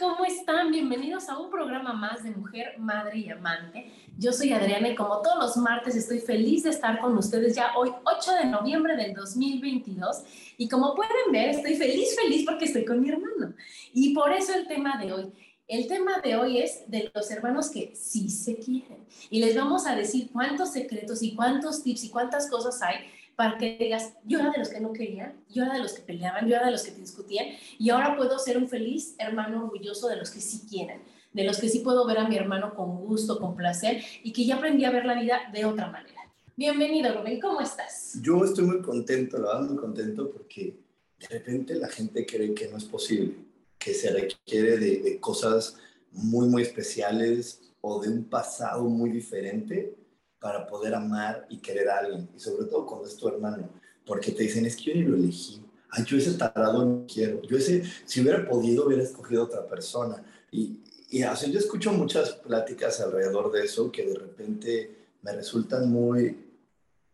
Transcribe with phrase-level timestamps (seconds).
[0.00, 0.70] ¿Cómo están?
[0.70, 3.92] Bienvenidos a un programa más de Mujer, Madre y Amante.
[4.16, 7.76] Yo soy Adriana y como todos los martes estoy feliz de estar con ustedes ya
[7.76, 10.22] hoy 8 de noviembre del 2022
[10.56, 13.52] y como pueden ver estoy feliz, feliz porque estoy con mi hermano.
[13.92, 15.32] Y por eso el tema de hoy.
[15.68, 19.04] El tema de hoy es de los hermanos que sí se quieren.
[19.28, 22.96] Y les vamos a decir cuántos secretos y cuántos tips y cuántas cosas hay
[23.36, 26.02] para que digas, yo era de los que no querían, yo era de los que
[26.02, 27.46] peleaban, yo era de los que te discutían
[27.78, 31.00] y ahora puedo ser un feliz hermano orgulloso de los que sí quieren,
[31.32, 34.44] de los que sí puedo ver a mi hermano con gusto, con placer y que
[34.44, 36.20] ya aprendí a ver la vida de otra manera.
[36.56, 38.18] Bienvenido, Rubén, ¿cómo estás?
[38.20, 40.76] Yo estoy muy contento, la verdad, muy contento porque
[41.18, 43.36] de repente la gente cree que no es posible,
[43.78, 45.78] que se requiere de, de cosas
[46.12, 49.94] muy, muy especiales o de un pasado muy diferente
[50.40, 53.68] para poder amar y querer a alguien, y sobre todo cuando es tu hermano,
[54.06, 57.42] porque te dicen, es que yo ni lo elegí, ay, yo ese tarado no quiero,
[57.42, 60.24] yo ese, si hubiera podido, hubiera escogido otra persona.
[60.50, 60.80] Y,
[61.10, 66.36] y así yo escucho muchas pláticas alrededor de eso que de repente me resultan muy,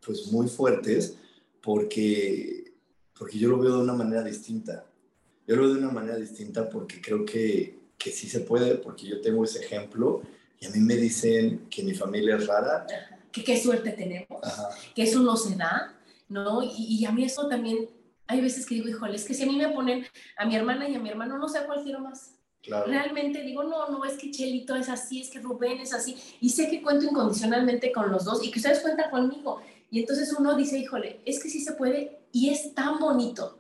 [0.05, 1.17] pues muy fuertes,
[1.61, 2.73] porque,
[3.19, 4.87] porque yo lo veo de una manera distinta.
[5.49, 9.07] Yo lo veo de una manera distinta porque creo que, que sí se puede, porque
[9.07, 10.23] yo tengo ese ejemplo
[10.61, 12.87] y a mí me dicen que mi familia es rara
[13.37, 14.41] que qué suerte tenemos,
[14.95, 15.95] que eso no se da,
[16.29, 16.63] ¿no?
[16.63, 17.87] Y, y, a mí eso también,
[18.27, 20.07] hay veces que digo, híjole, es que si a mí me ponen
[20.39, 22.33] a mi hermana y a mi hermano, no sé cuál quiero más.
[22.63, 22.87] Claro.
[22.87, 26.49] Realmente digo, no, no, es que Chelito es así, es que Rubén es así, y
[26.49, 29.61] sé que cuento incondicionalmente con los dos y que ustedes cuentan conmigo.
[29.91, 33.59] Y entonces uno dice, híjole, es que sí se puede y es tan bonito,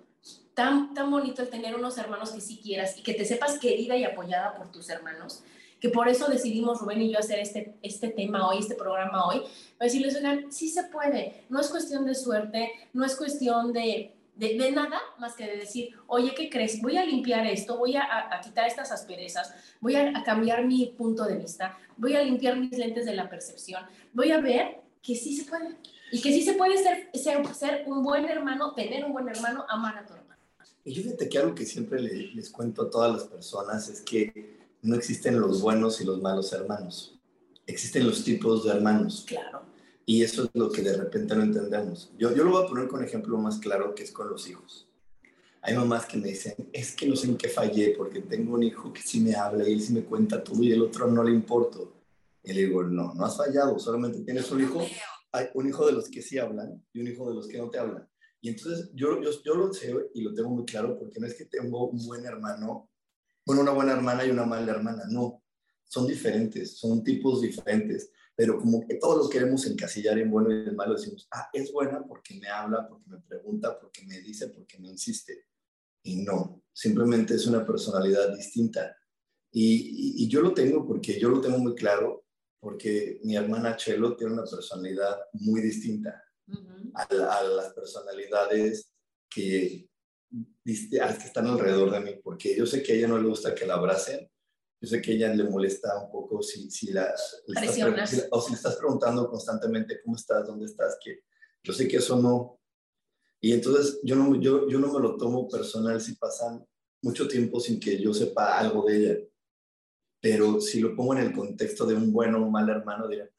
[0.54, 3.94] tan, tan bonito el tener unos hermanos que sí quieras y que te sepas querida
[3.94, 5.42] y apoyada por tus hermanos
[5.80, 9.42] que por eso decidimos Rubén y yo hacer este, este tema hoy, este programa hoy,
[9.76, 14.14] para decirles, oigan, sí se puede, no es cuestión de suerte, no es cuestión de,
[14.36, 16.80] de, de nada más que de decir, oye, ¿qué crees?
[16.80, 18.04] Voy a limpiar esto, voy a,
[18.34, 22.56] a quitar estas asperezas, voy a, a, cambiar mi punto de vista, voy a limpiar
[22.56, 23.82] mis lentes de la percepción,
[24.12, 25.76] voy a ver que sí se puede.
[26.12, 29.64] Y que sí se puede ser, ser, ser un buen hermano, tener un buen hermano,
[29.68, 30.40] amar a tu hermano.
[30.84, 34.55] Y yo fíjate que algo que siempre les cuento a todas las personas es que
[34.82, 37.18] no existen los buenos y los malos hermanos.
[37.66, 39.24] Existen los tipos de hermanos.
[39.26, 39.62] Claro.
[40.04, 42.12] Y eso es lo que de repente no entendemos.
[42.16, 44.88] Yo, yo lo voy a poner con ejemplo más claro, que es con los hijos.
[45.62, 48.62] Hay mamás que me dicen, es que no sé en qué fallé, porque tengo un
[48.62, 51.24] hijo que sí me habla y él sí me cuenta todo y el otro no
[51.24, 51.92] le importo.
[52.44, 54.86] Y le digo, no, no has fallado, solamente tienes un hijo,
[55.32, 57.68] hay un hijo de los que sí hablan y un hijo de los que no
[57.68, 58.08] te hablan.
[58.40, 61.34] Y entonces yo, yo, yo lo sé y lo tengo muy claro porque no es
[61.34, 62.88] que tengo un buen hermano
[63.46, 65.04] bueno, una buena hermana y una mala hermana.
[65.08, 65.42] No,
[65.84, 70.68] son diferentes, son tipos diferentes, pero como que todos los queremos encasillar en bueno y
[70.68, 74.48] en malo, decimos, ah, es buena porque me habla, porque me pregunta, porque me dice,
[74.48, 75.46] porque me insiste.
[76.02, 78.96] Y no, simplemente es una personalidad distinta.
[79.52, 79.74] Y,
[80.20, 82.26] y, y yo lo tengo porque yo lo tengo muy claro,
[82.58, 86.90] porque mi hermana Chelo tiene una personalidad muy distinta uh -huh.
[86.94, 88.92] a, la, a las personalidades
[89.30, 89.88] que,
[91.00, 93.28] a las que están alrededor de mí, porque yo sé que a ella no le
[93.28, 94.28] gusta que la abracen,
[94.80, 97.14] yo sé que a ella le molesta un poco si, si, la,
[97.46, 101.20] le estás, si, o si le estás preguntando constantemente cómo estás, dónde estás, que
[101.62, 102.60] yo sé que eso no.
[103.40, 106.64] Y entonces yo no, yo, yo no me lo tomo personal si pasan
[107.02, 109.18] mucho tiempo sin que yo sepa algo de ella.
[110.20, 113.30] Pero si lo pongo en el contexto de un bueno o mal hermano, dirán,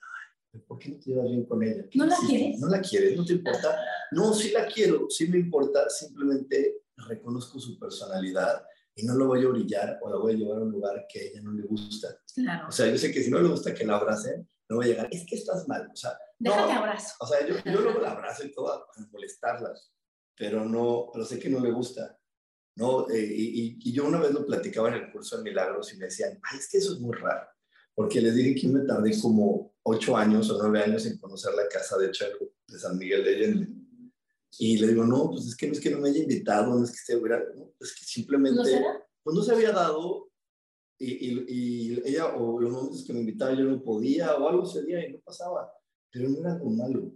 [0.65, 1.85] ¿por qué no te llevas bien con ella?
[1.93, 2.59] ¿No la sí, quieres?
[2.59, 3.79] No la quieres, no te importa.
[4.11, 8.65] No, sí la quiero, sí me importa, simplemente reconozco su personalidad
[8.95, 11.19] y no lo voy a brillar o la voy a llevar a un lugar que
[11.19, 12.19] a ella no le gusta.
[12.33, 12.67] Claro.
[12.67, 14.89] O sea, yo sé que si no le gusta que la abracen, no voy a
[14.89, 15.89] llegar, es que estás mal.
[15.91, 17.15] O sea, déjate abrazo.
[17.19, 19.91] O sea, yo, yo luego la abrazo y todo para molestarlas,
[20.35, 22.17] pero no, pero sé que no le gusta.
[22.77, 23.09] ¿no?
[23.09, 26.05] Eh, y, y, yo una vez lo platicaba en el curso de milagros y me
[26.05, 27.47] decían, ay, es que eso es muy raro,
[27.95, 31.67] porque les dije que me tardé como ocho años o nueve años en conocer la
[31.67, 33.67] casa de Chelo de San Miguel de Allende.
[34.59, 36.83] Y le digo, no, pues es que no es que no me haya invitado, no
[36.83, 38.87] es que esté, no, es que simplemente, ¿No
[39.23, 40.29] pues no se había dado
[40.97, 44.65] y, y, y, ella, o los momentos que me invitaba yo no podía, o algo
[44.65, 45.71] sería y no pasaba,
[46.11, 47.11] pero no era algo malo,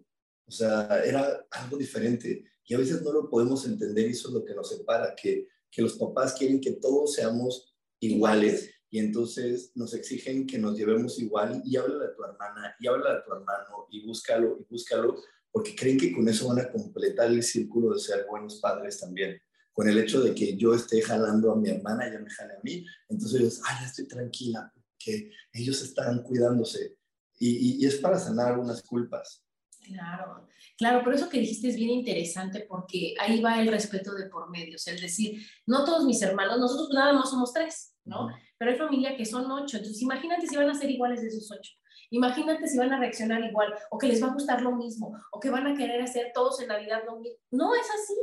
[0.46, 4.34] o sea, era algo diferente y a veces no lo podemos entender y eso es
[4.36, 9.72] lo que nos separa, que, que los papás quieren que todos seamos iguales y entonces
[9.76, 13.34] nos exigen que nos llevemos igual y habla de tu hermana y habla de tu
[13.34, 15.16] hermano y búscalo y búscalo
[15.52, 19.40] porque creen que con eso van a completar el círculo de ser buenos padres también.
[19.74, 22.60] Con el hecho de que yo esté jalando a mi hermana, ella me jale a
[22.64, 26.98] mí, entonces ellos, ay, ya estoy tranquila, que ellos están cuidándose.
[27.40, 29.44] Y, y, es para sanar algunas culpas.
[29.82, 34.30] Claro, claro, pero eso que dijiste es bien interesante porque ahí va el respeto de
[34.30, 38.30] por medio, es decir, no todos mis hermanos, nosotros nada más somos tres, ¿no?
[38.60, 41.52] Pero hay familia que son ocho, entonces imagínate si van a ser iguales de esos
[41.52, 41.72] ocho.
[42.12, 45.40] Imagínate si van a reaccionar igual, o que les va a gustar lo mismo, o
[45.40, 47.40] que van a querer hacer todos en Navidad lo mismo.
[47.52, 48.14] No es así.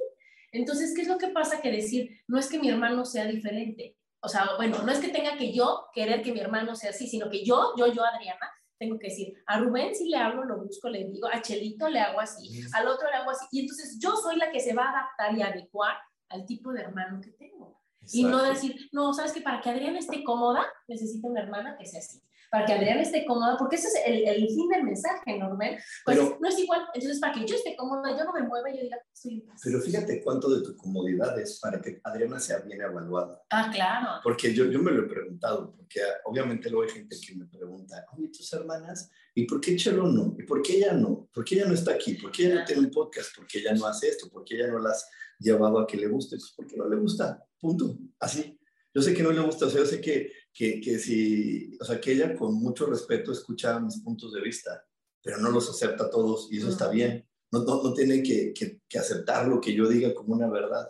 [0.52, 1.62] Entonces, ¿qué es lo que pasa?
[1.62, 3.96] Que decir, no es que mi hermano sea diferente.
[4.20, 7.06] O sea, bueno, no es que tenga que yo querer que mi hermano sea así,
[7.06, 10.62] sino que yo, yo, yo, Adriana, tengo que decir, a Rubén si le hablo, lo
[10.62, 13.46] busco, le digo, a Chelito le hago así, al otro le hago así.
[13.52, 15.96] Y entonces yo soy la que se va a adaptar y adecuar
[16.29, 17.81] al tipo de hermano que tengo.
[18.12, 21.87] Y no decir, no, sabes que para que Adriana esté cómoda, necesita una hermana que
[21.87, 25.38] sea así para que Adriana esté cómoda, porque ese es el, el fin del mensaje,
[25.38, 25.78] Normal.
[26.04, 28.82] Pues no es igual, entonces para que yo esté cómoda, yo no me mueva, yo
[28.82, 29.60] diga, estoy en paz.
[29.62, 33.42] Pero fíjate cuánto de tu comodidad es para que Adriana sea bien evaluada.
[33.50, 34.20] Ah, claro.
[34.22, 38.04] Porque yo, yo me lo he preguntado, porque obviamente luego hay gente que me pregunta,
[38.16, 40.34] oye, tus hermanas, ¿y por qué Chelo no?
[40.38, 41.28] ¿Y por qué ella no?
[41.32, 42.14] ¿Por qué ella no está aquí?
[42.14, 43.34] ¿Por qué ella no tiene un podcast?
[43.36, 44.28] ¿Por qué ella no hace esto?
[44.30, 45.08] ¿Por qué ella no las
[45.38, 46.36] llevado a que le guste?
[46.36, 48.58] Pues porque no le gusta, punto, así.
[48.94, 51.84] Yo sé que no le gusta, o sea, yo sé que que, que si, o
[51.84, 54.84] sea, que ella con mucho respeto escucha mis puntos de vista,
[55.22, 57.25] pero no los acepta todos y eso está bien.
[57.52, 60.88] No, no, no tiene que, que, que, aceptar lo que yo diga como una verdad.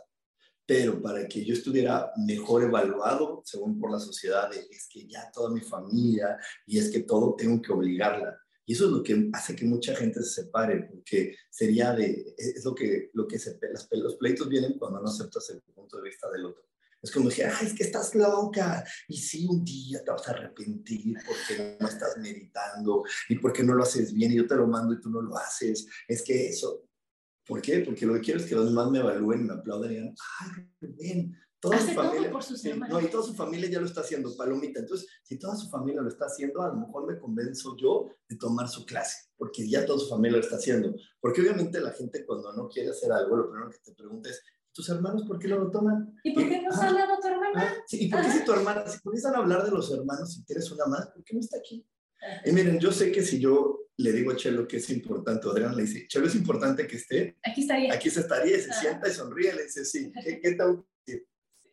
[0.65, 5.51] Pero para que yo estuviera mejor evaluado, según por la sociedad, es que ya toda
[5.51, 8.41] mi familia y es que todo tengo que obligarla.
[8.65, 12.65] Y eso es lo que hace que mucha gente se separe, porque sería de, es
[12.65, 13.59] lo que, lo que se,
[13.93, 16.69] los pleitos vienen cuando no aceptas el punto de vista del otro.
[17.03, 18.85] Es como dije, ay, es que estás loca.
[19.07, 23.75] Y sí, un día te vas a arrepentir porque no estás meditando y porque no
[23.75, 25.87] lo haces bien y yo te lo mando y tú no lo haces.
[26.07, 26.89] Es que eso.
[27.47, 27.81] ¿Por qué?
[27.81, 30.69] Porque lo que quiero es que los demás me evalúen me aplaudan y digan, ay,
[30.81, 31.37] bien.
[31.61, 34.79] Toda su familia, por no, y toda su familia ya lo está haciendo, palomita.
[34.79, 38.37] Entonces, si toda su familia lo está haciendo, a lo mejor me convenzo yo de
[38.37, 40.95] tomar su clase, porque ya toda su familia lo está haciendo.
[41.21, 44.41] Porque obviamente la gente cuando no quiere hacer algo, lo primero que te pregunta es,
[44.79, 46.17] tus hermanos, ¿por qué no lo toman?
[46.23, 47.75] ¿Y por qué no has hablado tu hermana?
[47.85, 50.45] sí, ¿Y por qué si tu hermana, si comienzan a hablar de los hermanos, si
[50.45, 51.85] tienes una más, ¿por qué no está aquí?
[52.45, 55.75] Y miren, yo sé que si yo le digo a Chelo que es importante, Adrián
[55.75, 57.37] le dice, Chelo es importante que esté.
[57.43, 57.93] Aquí estaría.
[57.93, 60.85] Aquí se estaría, y se sienta y sonríe, le dice, sí, ¿qué, qué tal?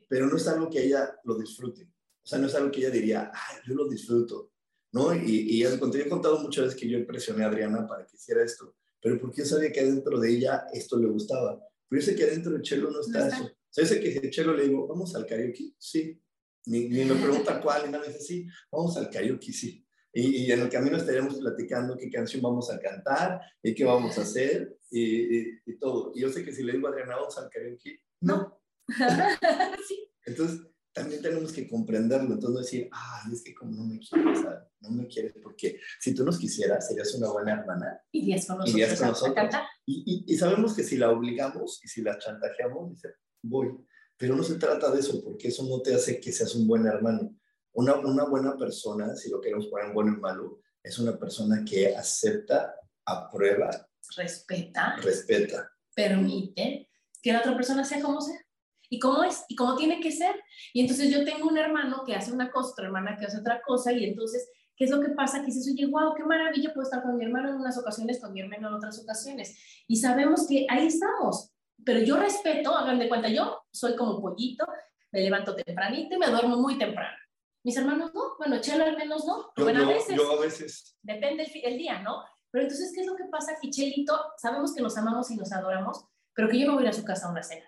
[0.07, 1.83] Pero no es algo que ella lo disfrute.
[2.23, 4.51] O sea, no es algo que ella diría, ay, yo lo disfruto.
[4.93, 5.13] ¿No?
[5.13, 8.43] Y, y yo he contado muchas veces que yo impresioné a Adriana para que hiciera
[8.43, 11.61] esto, pero porque yo sabía que dentro de ella esto le gustaba.
[11.95, 13.45] Pero yo sé que adentro de Chelo no está, eso.
[13.45, 15.75] O sea, yo sé que si Chelo le digo, ¿vamos al karaoke?
[15.77, 16.21] Sí.
[16.65, 19.87] Ni, ni me pregunta cuál, y nada, me dice, sí, vamos al karaoke, sí.
[20.11, 24.17] Y, y, en el camino estaríamos platicando qué canción vamos a cantar y qué vamos
[24.17, 26.11] a hacer y, y, todo.
[26.13, 28.61] Y yo sé que si le digo a Adriana, vamos al karaoke, no.
[29.87, 30.11] sí.
[30.25, 34.39] Entonces, también tenemos que comprenderlo, entonces no decir, ay, es que como no me quieres,
[34.79, 37.99] no me quieres, porque si tú nos quisieras, serías una buena hermana.
[38.13, 38.79] Irías con nosotros.
[38.79, 39.55] Irías con nosotros.
[39.85, 43.09] Y, y, sabemos que si la obligamos y si la chantajeamos, dice,
[43.43, 43.77] voy.
[44.15, 46.85] Pero no se trata de eso, porque eso no te hace que seas un buen
[46.85, 47.37] hermano.
[47.73, 51.65] Una, una buena persona, si lo queremos poner en bueno y malo, es una persona
[51.69, 52.73] que acepta,
[53.03, 53.85] aprueba,
[54.15, 56.89] respeta, respeta, permite
[57.21, 58.44] que la otra persona sea como sea
[58.89, 60.35] y cómo es y cómo tiene que ser.
[60.73, 63.61] Y entonces yo tengo un hermano que hace una cosa, otra hermana que hace otra
[63.61, 65.39] cosa y entonces, ¿qué es lo que pasa?
[65.39, 68.33] Que dices, oye, wow, qué maravilla, puedo estar con mi hermano en unas ocasiones, con
[68.33, 69.57] mi hermano en otras ocasiones.
[69.87, 71.51] Y sabemos que ahí estamos.
[71.83, 74.65] Pero yo respeto, hagan de cuenta, yo soy como pollito,
[75.11, 77.17] me levanto tempranito y me duermo muy temprano.
[77.63, 79.51] Mis hermanos no, bueno, Chelo al menos no.
[79.57, 80.15] Yo, bueno, a veces.
[80.15, 80.97] Yo a veces.
[81.01, 82.23] Depende el, día, ¿no?
[82.51, 83.57] Pero entonces, ¿qué es lo que pasa?
[83.59, 86.87] Que Chelito, sabemos que nos amamos y nos adoramos, pero que yo no voy a
[86.87, 87.65] ir a su casa a una cena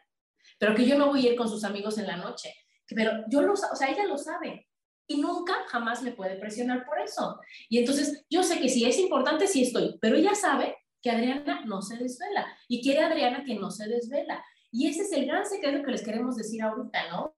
[0.57, 2.53] pero que yo no voy a ir con sus amigos en la noche,
[2.87, 4.67] pero yo lo, o sea, ella lo sabe
[5.07, 7.39] y nunca jamás me puede presionar por eso.
[7.69, 11.63] Y entonces yo sé que si es importante, sí estoy, pero ella sabe que Adriana
[11.65, 14.43] no se desvela y quiere Adriana que no se desvela.
[14.71, 17.35] Y ese es el gran secreto que les queremos decir ahorita, ¿no?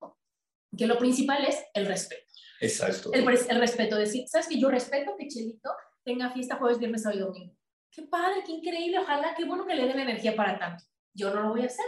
[0.76, 2.26] Que lo principal es el respeto.
[2.60, 3.12] Exacto.
[3.14, 5.70] El, el respeto, decir, ¿sabes que Yo respeto que Chelito
[6.04, 7.56] tenga fiesta jueves, viernes, sábado y domingo.
[7.92, 10.84] Qué padre, qué increíble, ojalá, qué bueno que le den energía para tanto.
[11.14, 11.86] Yo no lo voy a hacer,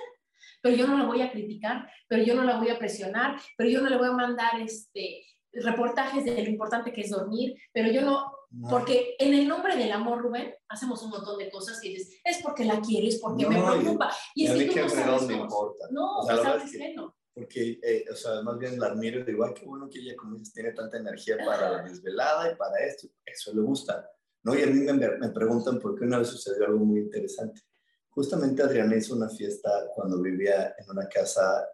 [0.62, 3.70] pero yo no la voy a criticar, pero yo no la voy a presionar, pero
[3.70, 7.91] yo no le voy a mandar este, reportajes de lo importante que es dormir, pero
[7.91, 8.32] yo no,
[8.70, 12.41] porque en el nombre del amor, Rubén, hacemos un montón de cosas que dices, es
[12.44, 14.12] porque la quiero, es porque me preocupa.
[14.36, 15.88] Y, es que tú no sabes me importa.
[15.91, 17.15] No, o sea, sabes que, no.
[17.34, 20.15] Porque, eh, o sea, más bien la admiro y digo, ay, qué bueno que ella,
[20.18, 24.10] como dices, tiene tanta energía para la desvelada y para esto, eso le gusta.
[24.44, 24.58] ¿no?
[24.58, 27.62] Y a mí me, me preguntan por qué una vez sucedió algo muy interesante.
[28.12, 31.68] Justamente Adriana hizo una fiesta cuando vivía en una casa,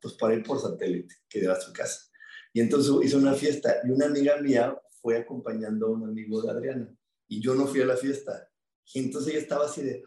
[0.00, 2.10] pues para ir por satélite, que era su casa.
[2.52, 6.50] Y entonces hizo una fiesta y una amiga mía fue acompañando a un amigo de
[6.50, 6.96] Adriana
[7.28, 8.48] y yo no fui a la fiesta.
[8.94, 10.02] Y entonces ella estaba así de,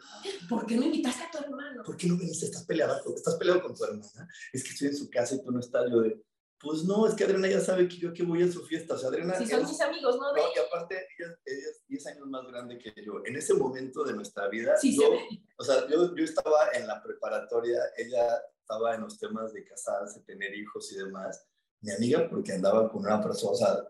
[0.50, 1.84] ¿por qué no invitaste a tu hermano?
[1.84, 2.46] ¿Por qué no viniste?
[2.46, 3.02] ¿Estás peleada?
[3.16, 4.30] ¿Estás peleado con tu hermana?
[4.52, 5.90] Es que estoy en su casa y tú no estás.
[5.90, 6.22] Yo de,
[6.60, 8.96] pues no, es que Adriana ya sabe que yo que voy a su fiesta.
[8.96, 9.36] O sea, Adriana...
[9.36, 10.34] Sí, son mis amigos, ¿no?
[10.34, 13.22] no y aparte, ella, es 10 años más grande que yo.
[13.26, 15.10] En ese momento de nuestra vida, sí, yo,
[15.58, 20.22] o sea, yo, yo estaba en la preparatoria, ella estaba en los temas de casarse,
[20.22, 21.46] tener hijos y demás
[21.86, 23.88] mi amiga porque andaba con una persona, o sea,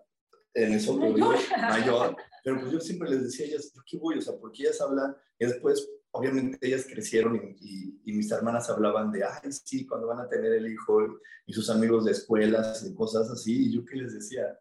[0.53, 1.38] en eso mayor.
[1.57, 4.17] mayor, pero pues yo siempre les decía a ellas, ¿por qué voy?
[4.17, 9.12] O sea, porque ellas hablan, y después, obviamente, ellas crecieron y, y, mis hermanas hablaban
[9.12, 12.95] de, ay, sí, cuando van a tener el hijo y sus amigos de escuelas y
[12.95, 14.57] cosas así, y yo qué les decía,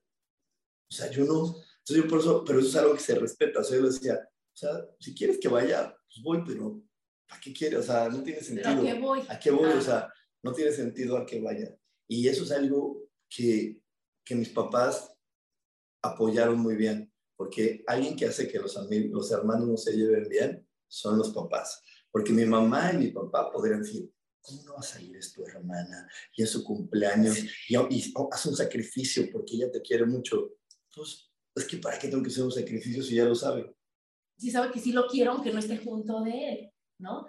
[0.91, 3.61] o sea, yo no, entonces yo por eso, pero eso es algo que se respeta,
[3.61, 6.83] o sea, yo les decía, o sea, si quieres que vaya, pues voy, pero
[7.29, 7.79] ¿para qué quieres?
[7.79, 8.71] O sea, no tiene sentido.
[8.71, 9.23] ¿A qué voy?
[9.29, 9.71] ¿A qué voy?
[9.71, 11.77] O sea, no tiene sentido a que vaya.
[12.09, 13.81] Y eso es algo que,
[14.25, 15.13] que mis papás
[16.03, 20.64] apoyaron muy bien, porque alguien que hace que los, los hermanos no se lleven bien
[20.89, 21.83] son los papás.
[22.11, 24.11] Porque mi mamá y mi papá podrían decir,
[24.41, 26.09] ¿cómo no va a salir es tu hermana?
[26.37, 27.39] Y es su cumpleaños,
[27.69, 30.53] y, y hace un sacrificio porque ella te quiere mucho.
[30.95, 33.75] Pues, es que ¿para qué tengo que hacer un sacrificio si ya lo sabe?
[34.37, 37.27] Sí sabe que sí lo quiero, aunque no esté junto de él, ¿no?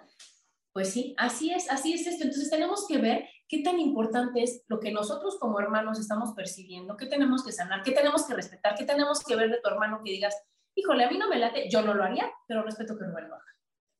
[0.72, 2.24] Pues sí, así es, así es esto.
[2.24, 6.96] Entonces tenemos que ver qué tan importante es lo que nosotros como hermanos estamos percibiendo,
[6.96, 10.00] qué tenemos que sanar, qué tenemos que respetar, qué tenemos que ver de tu hermano
[10.04, 10.34] que digas,
[10.76, 13.34] híjole, a mí no me late, yo no lo haría, pero respeto que Rubén lo
[13.34, 13.44] haga.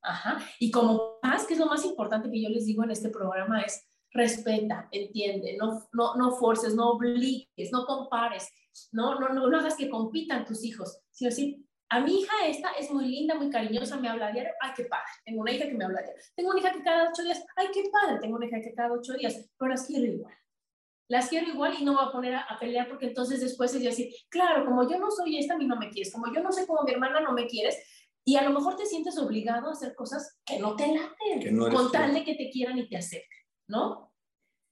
[0.02, 0.38] Ajá.
[0.60, 3.62] Y como más, que es lo más importante que yo les digo en este programa,
[3.62, 8.48] es respeta, entiende, no, no, no forces, no obligues, no compares,
[8.92, 12.72] no, no, no, no hagas que compitan tus hijos, sino decir, a mi hija esta
[12.72, 15.06] es muy linda, muy cariñosa, me habla diario, ay, qué padre.
[15.24, 16.22] Tengo una hija que me habla diario.
[16.34, 18.18] Tengo una hija que cada ocho días, ay, qué padre.
[18.20, 20.34] Tengo una hija que cada ocho días, pero las quiero igual.
[21.08, 24.12] Las quiero igual y no voy a poner a, pelear porque entonces después es decir,
[24.28, 26.12] claro, como yo no soy esta, a mí no me quieres.
[26.12, 27.76] Como yo no sé cómo mi hermana no me quieres.
[28.24, 31.92] Y a lo mejor te sientes obligado a hacer cosas que no te laten, con
[31.92, 34.12] tal de que te quieran y te acepten, ¿no?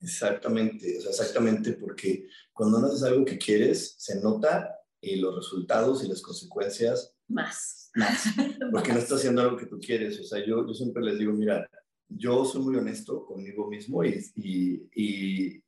[0.00, 5.36] Exactamente, o sea, exactamente, porque cuando no haces algo que quieres, se nota y los
[5.36, 7.90] resultados y las consecuencias más.
[7.94, 8.24] Más.
[8.72, 10.18] Porque no estás haciendo algo que tú quieres.
[10.20, 11.68] O sea, yo, yo siempre les digo, mira,
[12.08, 15.63] yo soy muy honesto conmigo mismo y, y, y,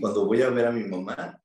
[0.00, 1.42] cuando voy a ver a mi mamá,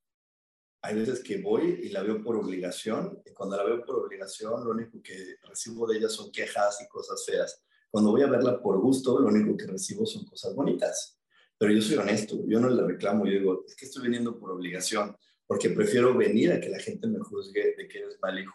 [0.82, 4.64] hay veces que voy y la veo por obligación, y cuando la veo por obligación,
[4.64, 7.64] lo único que recibo de ella son quejas y cosas feas.
[7.90, 11.20] Cuando voy a verla por gusto, lo único que recibo son cosas bonitas.
[11.58, 14.52] Pero yo soy honesto, yo no le reclamo, yo digo, es que estoy viniendo por
[14.52, 15.16] obligación
[15.48, 18.54] porque prefiero venir a que la gente me juzgue de que eres mal hijo.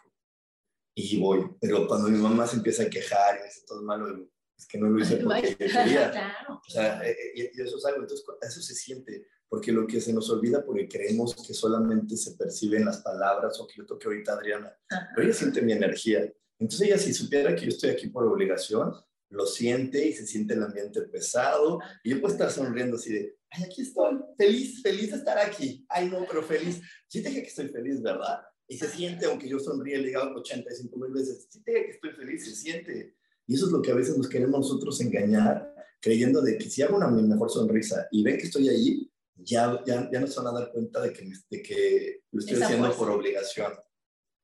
[0.95, 4.29] Y voy, pero cuando mi mamá se empieza a quejar y dice todo es malo,
[4.55, 6.11] es que no lo hice porque quería.
[6.11, 6.61] Claro.
[6.65, 10.01] O sea, eh, eh, y, eso es algo, entonces eso se siente, porque lo que
[10.01, 14.07] se nos olvida, porque creemos que solamente se perciben las palabras, o que yo toque
[14.07, 14.75] ahorita Adriana,
[15.13, 16.27] pero ella siente mi energía.
[16.57, 18.91] Entonces ella si supiera que yo estoy aquí por obligación,
[19.29, 23.37] lo siente y se siente el ambiente pesado, y yo puedo estar sonriendo así de,
[23.51, 25.85] ay, aquí estoy, feliz, feliz de estar aquí.
[25.87, 26.81] Ay, no, pero feliz.
[27.07, 28.41] Sí te dije que estoy feliz, ¿verdad?
[28.67, 31.91] Y se siente, aunque yo sonríe, le diga 85 mil veces, sí te dije que
[31.91, 33.17] estoy feliz, se siente.
[33.45, 36.81] Y eso es lo que a veces nos queremos nosotros engañar, creyendo de que si
[36.81, 40.55] hago una mejor sonrisa y ven que estoy ahí, ya, ya, ya no se van
[40.55, 43.73] a dar cuenta de que, de que lo estoy haciendo por obligación.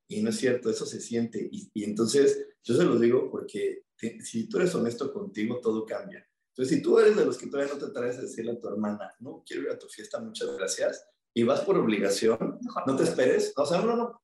[0.08, 1.48] Y no es cierto, eso se siente.
[1.52, 3.84] Y, y entonces, yo se lo digo porque
[4.24, 6.26] si tú eres honesto contigo, todo cambia.
[6.50, 8.68] Entonces, si tú eres de los que todavía no te atreves a decirle a tu
[8.68, 13.04] hermana, no quiero ir a tu fiesta, muchas gracias, y vas por obligación, no te
[13.04, 14.22] esperes, o sea, no, no,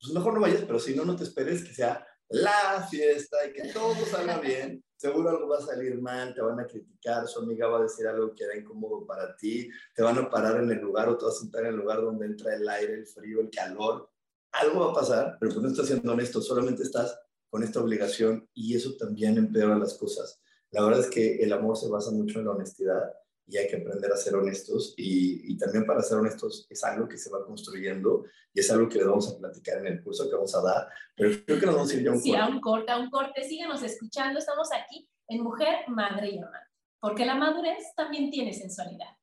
[0.00, 3.52] pues mejor no vayas, pero si no, no te esperes que sea la fiesta y
[3.52, 7.40] que todo salga bien, seguro algo va a salir mal, te van a criticar, su
[7.40, 10.70] amiga va a decir algo que era incómodo para ti, te van a parar en
[10.70, 13.06] el lugar o te vas a sentar en el lugar donde entra el aire, el
[13.06, 14.10] frío, el calor.
[14.52, 17.18] Algo va a pasar, pero pues no estás siendo honesto, solamente estás
[17.48, 20.40] con esta obligación y eso también empeora las cosas.
[20.70, 23.14] La verdad es que el amor se basa mucho en la honestidad
[23.48, 27.08] y hay que aprender a ser honestos y, y, también para ser honestos es algo
[27.08, 30.28] que se va construyendo y es algo que le vamos a platicar en el curso
[30.28, 32.42] que vamos a dar, pero creo que nos vamos a ir ya un sí, corte.
[32.42, 36.68] a un corte, a un corte, síganos escuchando, estamos aquí en Mujer, Madre y Amante,
[37.00, 39.16] porque la madurez también tiene sensualidad.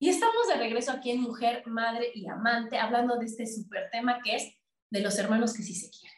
[0.00, 4.20] Y estamos de regreso aquí en Mujer, Madre y Amante, hablando de este súper tema
[4.22, 4.54] que es
[4.90, 6.16] de los hermanos que sí se quieren.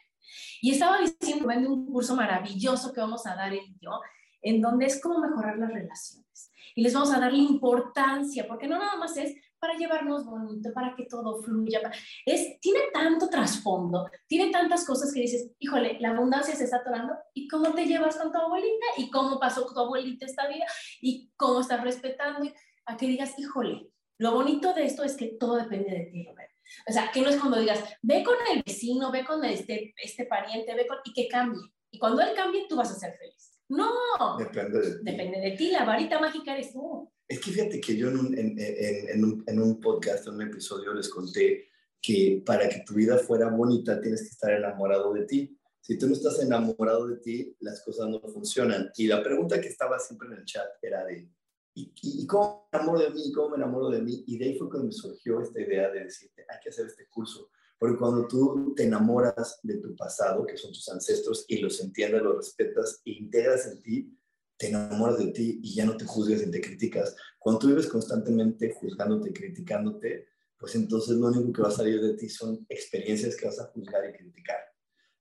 [0.61, 3.99] Y estaba diciendo de un curso maravilloso que vamos a dar él y yo,
[4.43, 6.50] en donde es cómo mejorar las relaciones.
[6.75, 10.95] Y les vamos a darle importancia, porque no nada más es para llevarnos bonito, para
[10.95, 11.79] que todo fluya.
[12.25, 17.13] Es, tiene tanto trasfondo, tiene tantas cosas que dices, híjole, la abundancia se está atorando.
[17.33, 18.85] ¿Y cómo te llevas con tu abuelita?
[18.97, 20.65] ¿Y cómo pasó tu abuelita esta vida?
[20.99, 22.51] ¿Y cómo estás respetando?
[22.85, 26.55] A que digas, híjole, lo bonito de esto es que todo depende de ti, Roberto.
[26.87, 30.25] O sea, que no es cuando digas, ve con el vecino, ve con este, este
[30.25, 30.97] pariente, ve con...
[31.03, 31.61] y que cambie.
[31.91, 33.40] Y cuando él cambie, tú vas a ser feliz.
[33.71, 34.37] No.
[34.37, 34.99] Depende de ti.
[35.03, 35.71] Depende de ti.
[35.71, 37.09] La varita mágica eres tú.
[37.27, 40.41] Es que fíjate que yo en un, en, en, un, en un podcast, en un
[40.41, 41.69] episodio, les conté
[42.01, 45.57] que para que tu vida fuera bonita tienes que estar enamorado de ti.
[45.79, 48.91] Si tú no estás enamorado de ti, las cosas no funcionan.
[48.97, 51.29] Y la pregunta que estaba siempre en el chat era de,
[51.73, 53.31] ¿Y, y, cómo me enamoro de mí?
[53.31, 54.23] ¿Cómo me enamoro de mí?
[54.27, 57.07] Y de ahí fue cuando me surgió esta idea de decirte, hay que hacer este
[57.07, 57.49] curso.
[57.81, 62.21] Porque cuando tú te enamoras de tu pasado, que son tus ancestros, y los entiendes,
[62.21, 64.19] los respetas e integras en ti,
[64.55, 67.15] te enamoras de ti y ya no te juzgas y te criticas.
[67.39, 70.27] Cuando tú vives constantemente juzgándote, criticándote,
[70.59, 73.65] pues entonces lo único que va a salir de ti son experiencias que vas a
[73.69, 74.59] juzgar y criticar.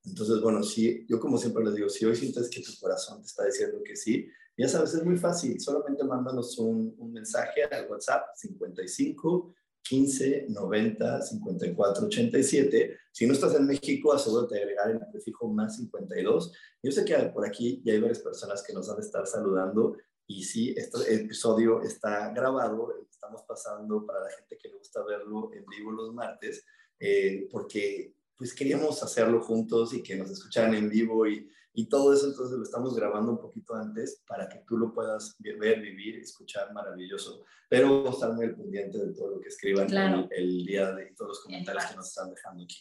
[0.05, 3.27] Entonces, bueno, sí, yo como siempre les digo, si hoy sientes que tu corazón te
[3.27, 7.89] está diciendo que sí, ya sabes, es muy fácil, solamente mándanos un, un mensaje al
[7.89, 12.97] WhatsApp 55 15 90 54 87.
[13.13, 16.53] Si no estás en México, asegúrate de agregar el prefijo más 52.
[16.83, 19.97] Yo sé que por aquí ya hay varias personas que nos van a estar saludando
[20.31, 25.51] y sí, este episodio está grabado, estamos pasando para la gente que le gusta verlo
[25.53, 26.65] en vivo los martes,
[27.01, 32.13] eh, porque pues queríamos hacerlo juntos y que nos escucharan en vivo y y todo
[32.13, 36.17] eso entonces lo estamos grabando un poquito antes para que tú lo puedas ver, vivir,
[36.17, 37.45] escuchar maravilloso.
[37.69, 39.87] Pero vamos a estar muy pendiente de todo lo que escriban
[40.31, 42.77] el, día de todos los comentarios que nos están dejando aquí.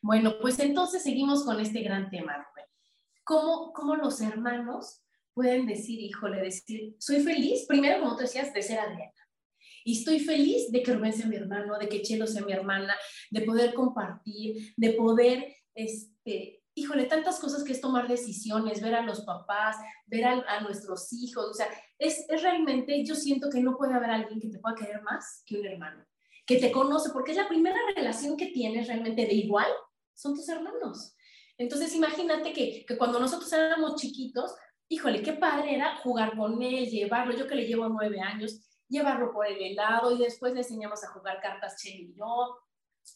[0.00, 2.66] Bueno, pues entonces seguimos con este gran tema, Rubén.
[3.24, 5.02] ¿Cómo, ¿Cómo los hermanos
[5.34, 9.12] pueden decir, híjole, decir, soy feliz, primero como tú decías, de ser Adriana.
[9.84, 12.96] Y estoy feliz de que Rubén sea mi hermano, de que Chelo sea mi hermana,
[13.30, 19.02] de poder compartir, de poder este, híjole, tantas cosas que es tomar decisiones, ver a
[19.02, 23.76] los papás, ver a, nuestros hijos, o sea, es, es, realmente, yo siento que no
[23.76, 26.04] puede haber alguien que te pueda querer más que un hermano,
[26.46, 29.68] que te conoce, porque es la primera relación que tienes realmente de igual,
[30.14, 31.16] son tus hermanos.
[31.56, 34.54] Entonces, imagínate que, que cuando nosotros éramos chiquitos,
[34.88, 39.32] híjole, qué padre era jugar con él, llevarlo, yo que le llevo nueve años, llevarlo
[39.32, 42.58] por el helado y después le enseñamos a jugar cartas Chelo y yo,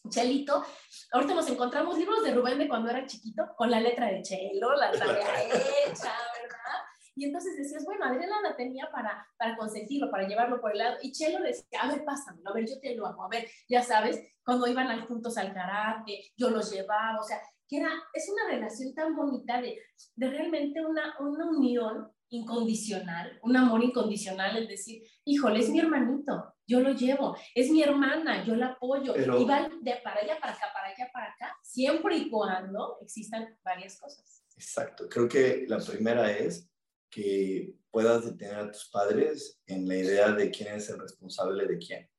[0.08, 0.64] Chelito,
[1.12, 4.74] ahorita nos encontramos libros de Rubén de cuando era chiquito con la letra de Chelo,
[4.74, 6.78] la tarea hecha, ¿verdad?
[7.14, 10.98] Y entonces decías, bueno, Adriana la tenía para, para consentirlo, para llevarlo por el lado.
[11.02, 13.82] Y Chelo decía, a ver, pásamelo, a ver, yo te lo hago, a ver, ya
[13.82, 18.30] sabes, cuando iban al, juntos al karate, yo los llevaba, o sea, que era, es
[18.30, 19.78] una relación tan bonita de,
[20.14, 26.54] de realmente una, una unión incondicional, un amor incondicional, es decir, híjole, es mi hermanito,
[26.68, 30.52] yo lo llevo, es mi hermana, yo la apoyo, y van de para allá, para
[30.52, 34.44] acá, para allá, para acá, siempre y cuando existan varias cosas.
[34.54, 36.68] Exacto, creo que la primera es
[37.10, 41.78] que puedas detener a tus padres en la idea de quién es el responsable de
[41.78, 42.10] quién.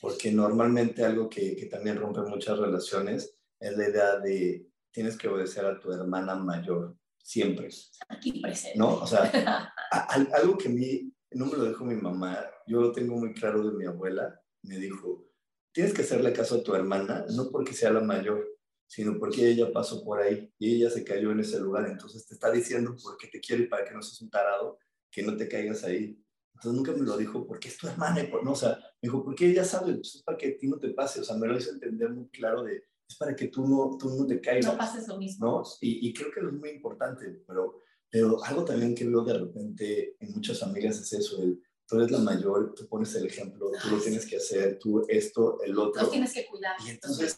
[0.00, 5.28] Porque normalmente algo que, que también rompe muchas relaciones es la idea de tienes que
[5.28, 7.68] obedecer a tu hermana mayor siempre.
[8.08, 8.78] Aquí presente.
[8.78, 8.94] ¿No?
[8.94, 9.72] O sea,
[10.32, 13.62] algo que a mí no me lo dijo mi mamá, yo lo tengo muy claro
[13.62, 15.28] de mi abuela, me dijo,
[15.72, 18.46] tienes que hacerle caso a tu hermana, no porque sea la mayor,
[18.86, 22.34] sino porque ella pasó por ahí y ella se cayó en ese lugar, entonces te
[22.34, 24.78] está diciendo porque te quiere y para que no seas un tarado,
[25.10, 26.22] que no te caigas ahí.
[26.54, 29.22] Entonces nunca me lo dijo porque es tu hermana, y no, o sea, me dijo,
[29.22, 31.56] porque ella sabe, entonces para que a ti no te pase, o sea, me lo
[31.56, 34.72] hizo entender muy claro de, es para que tú no, tú no te caigas.
[34.72, 35.46] No pases lo mismo.
[35.46, 35.62] ¿no?
[35.80, 40.16] Y, y, creo que es muy importante, pero, pero algo también que veo de repente
[40.18, 43.88] en muchas familias es eso, el, tú eres la mayor, tú pones el ejemplo, tú
[43.90, 46.02] lo tienes que hacer, tú esto, el otro.
[46.02, 46.76] Lo tienes que cuidar.
[46.86, 47.36] Y entonces,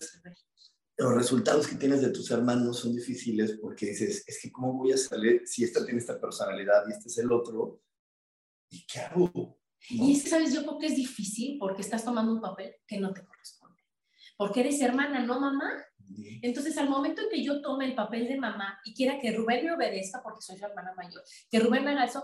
[0.96, 4.92] los resultados que tienes de tus hermanos son difíciles porque dices, es que cómo voy
[4.92, 7.80] a salir si esta tiene esta personalidad y este es el otro,
[8.68, 9.58] ¿y qué hago?
[9.88, 10.52] Y es que, ¿sabes?
[10.52, 13.80] Yo creo que es difícil porque estás tomando un papel que no te corresponde.
[14.36, 15.72] Porque eres hermana, no mamá.
[16.42, 19.64] Entonces, al momento en que yo tome el papel de mamá y quiera que Rubén
[19.64, 22.22] me obedezca, porque soy su hermana mayor, que Rubén me haga eso,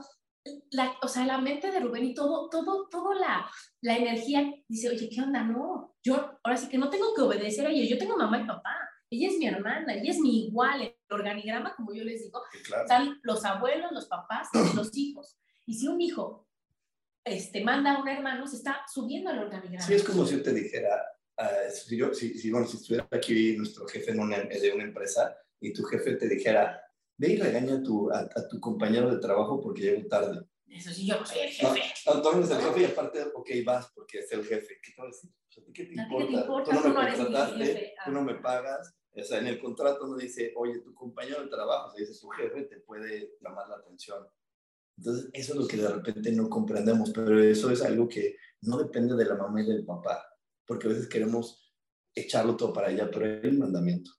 [0.71, 3.49] la, o sea, la mente de Rubén y todo, todo, todo la,
[3.81, 5.43] la energía dice, oye, ¿qué onda?
[5.43, 8.47] No, yo ahora sí que no tengo que obedecer a ella, yo tengo mamá y
[8.47, 8.77] papá,
[9.11, 12.43] ella es mi hermana, ella es mi igual, el organigrama, como yo les digo,
[12.83, 15.39] están los abuelos, los papás los hijos.
[15.65, 16.49] Y si un hijo
[17.25, 19.85] este, manda a un hermano, se está subiendo al organigrama.
[19.85, 20.91] Sí, es como si yo te dijera,
[21.39, 24.85] uh, si, yo, si, si, bueno, si estuviera aquí nuestro jefe en una, de una
[24.85, 26.81] empresa y tu jefe te dijera,
[27.17, 30.47] ve y regaña a tu, a, tu compañero de trabajo porque llegó tarde.
[30.69, 31.83] Eso sí, yo no soy el jefe.
[32.07, 34.79] No, no eres el jefe y aparte, ok, vas porque es el jefe.
[34.83, 35.31] ¿Qué te va a decir?
[35.73, 36.27] ¿Qué te importa?
[36.27, 36.71] ¿Qué te importa?
[36.71, 38.95] Tú no, me contrataste, tú no me pagas.
[39.15, 42.21] O sea, en el contrato no dice, oye, tu compañero de trabajo, o sea, dice,
[42.21, 44.27] tu jefe te puede llamar la atención.
[44.99, 48.79] Entonces, eso es lo que de repente no comprendemos, pero eso es algo que no
[48.79, 50.23] depende de la mamá y del papá,
[50.67, 51.73] porque a veces queremos
[52.15, 54.11] echarlo todo para allá, pero hay un mandamiento.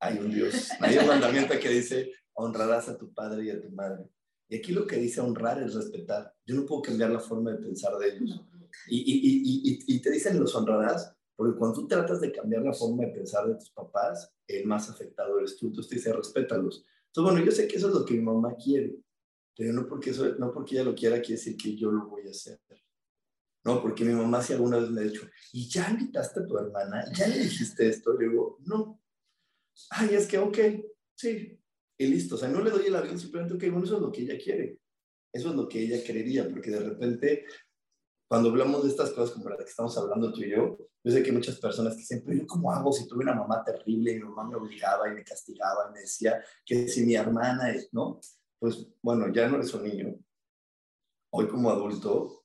[0.00, 3.68] Hay un Dios, hay un mandamiento que dice, honrarás a tu padre y a tu
[3.70, 4.08] madre.
[4.48, 6.34] Y aquí lo que dice honrar es respetar.
[6.46, 8.40] Yo no puedo cambiar la forma de pensar de ellos.
[8.86, 12.72] Y, y, y, y, te dicen los honrarás, porque cuando tú tratas de cambiar la
[12.72, 15.66] forma de pensar de tus papás, el más afectado eres tú.
[15.66, 16.84] Entonces te dice, respétalos.
[17.06, 18.96] Entonces, bueno, yo sé que eso es lo que mi mamá quiere,
[19.56, 22.26] pero no porque, eso, no porque ella lo quiera, quiere decir que yo lo voy
[22.26, 22.60] a hacer.
[23.64, 26.56] No, porque mi mamá si alguna vez me ha dicho, ¿y ya invitaste a tu
[26.58, 27.04] hermana?
[27.12, 28.14] ¿Ya le dijiste esto?
[28.14, 29.02] Le digo, no.
[29.90, 30.58] Ay, es que, ok,
[31.14, 31.58] sí,
[31.98, 32.36] y listo.
[32.36, 34.38] O sea, no le doy el avión, simplemente, ok, bueno, eso es lo que ella
[34.42, 34.80] quiere.
[35.32, 37.44] Eso es lo que ella querería, porque de repente,
[38.28, 41.22] cuando hablamos de estas cosas como las que estamos hablando tú y yo, yo sé
[41.22, 44.16] que hay muchas personas que pero yo cómo hago si tuve una mamá terrible y
[44.16, 47.92] mi mamá me obligaba y me castigaba y me decía que si mi hermana es,
[47.92, 48.20] ¿no?
[48.58, 50.14] Pues bueno, ya no eres un niño.
[51.30, 52.37] Hoy como adulto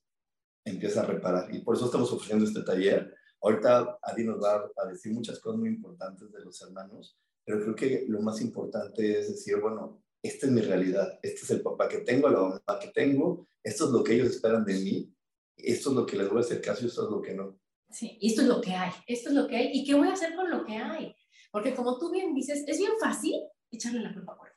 [0.66, 3.14] empieza a reparar y por eso estamos ofreciendo este taller.
[3.42, 7.76] Ahorita Adi nos va a decir muchas cosas muy importantes de los hermanos, pero creo
[7.76, 11.90] que lo más importante es decir, bueno, esta es mi realidad, este es el papá
[11.90, 15.14] que tengo, la mamá que tengo, esto es lo que ellos esperan de mí,
[15.58, 17.60] esto es lo que les voy a hacer caso y esto es lo que no.
[17.90, 20.14] Sí, esto es lo que hay, esto es lo que hay, ¿y qué voy a
[20.14, 21.14] hacer con lo que hay?
[21.52, 24.53] Porque como tú bien dices, es bien fácil echarle la culpa a.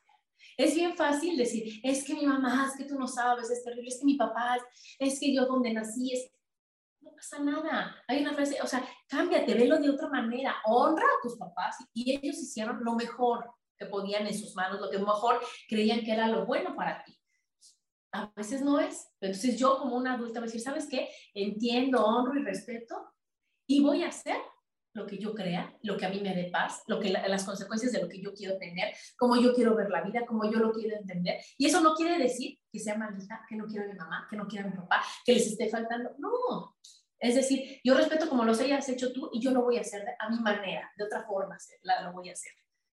[0.57, 3.89] Es bien fácil decir, es que mi mamá, es que tú no sabes, es terrible,
[3.89, 4.57] es que mi papá,
[4.99, 6.31] es que yo donde nací, es
[7.01, 7.95] no pasa nada.
[8.07, 12.11] Hay una frase, o sea, cámbiate, velo de otra manera, honra a tus papás y
[12.11, 16.27] ellos hicieron lo mejor que podían en sus manos, lo que mejor creían que era
[16.27, 17.17] lo bueno para ti.
[18.11, 19.07] A veces no es.
[19.19, 21.09] Entonces yo como una adulta voy a decir, ¿sabes qué?
[21.33, 22.95] Entiendo, honro y respeto
[23.67, 24.37] y voy a hacer
[24.97, 27.91] lo que yo crea, lo que a mí me dé paz, lo que las consecuencias
[27.91, 30.71] de lo que yo quiero tener, cómo yo quiero ver la vida, cómo yo lo
[30.71, 31.39] quiero entender.
[31.57, 34.35] Y eso no quiere decir que sea maldita, que no quiera a mi mamá, que
[34.35, 36.15] no quiera a mi papá, que les esté faltando.
[36.17, 36.75] No,
[37.19, 40.03] es decir, yo respeto como los hayas hecho tú y yo lo voy a hacer
[40.19, 41.57] a mi manera, de otra forma
[42.03, 42.51] lo voy a hacer,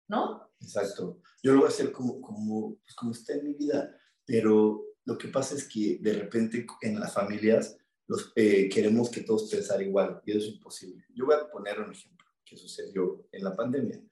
[0.08, 0.50] ¿no?
[0.60, 1.22] Exacto.
[1.42, 3.90] Yo lo voy a hacer como, como, pues como está en mi vida,
[4.26, 9.22] pero lo que pasa es que de repente en las familias los, eh, queremos que
[9.22, 11.04] todos pensar igual y eso es imposible.
[11.14, 14.02] Yo voy a poner un ejemplo que sucedió en la pandemia.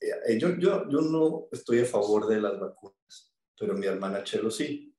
[0.00, 4.50] Eh, yo, yo, yo no estoy a favor de las vacunas, pero mi hermana Chelo
[4.50, 4.94] sí.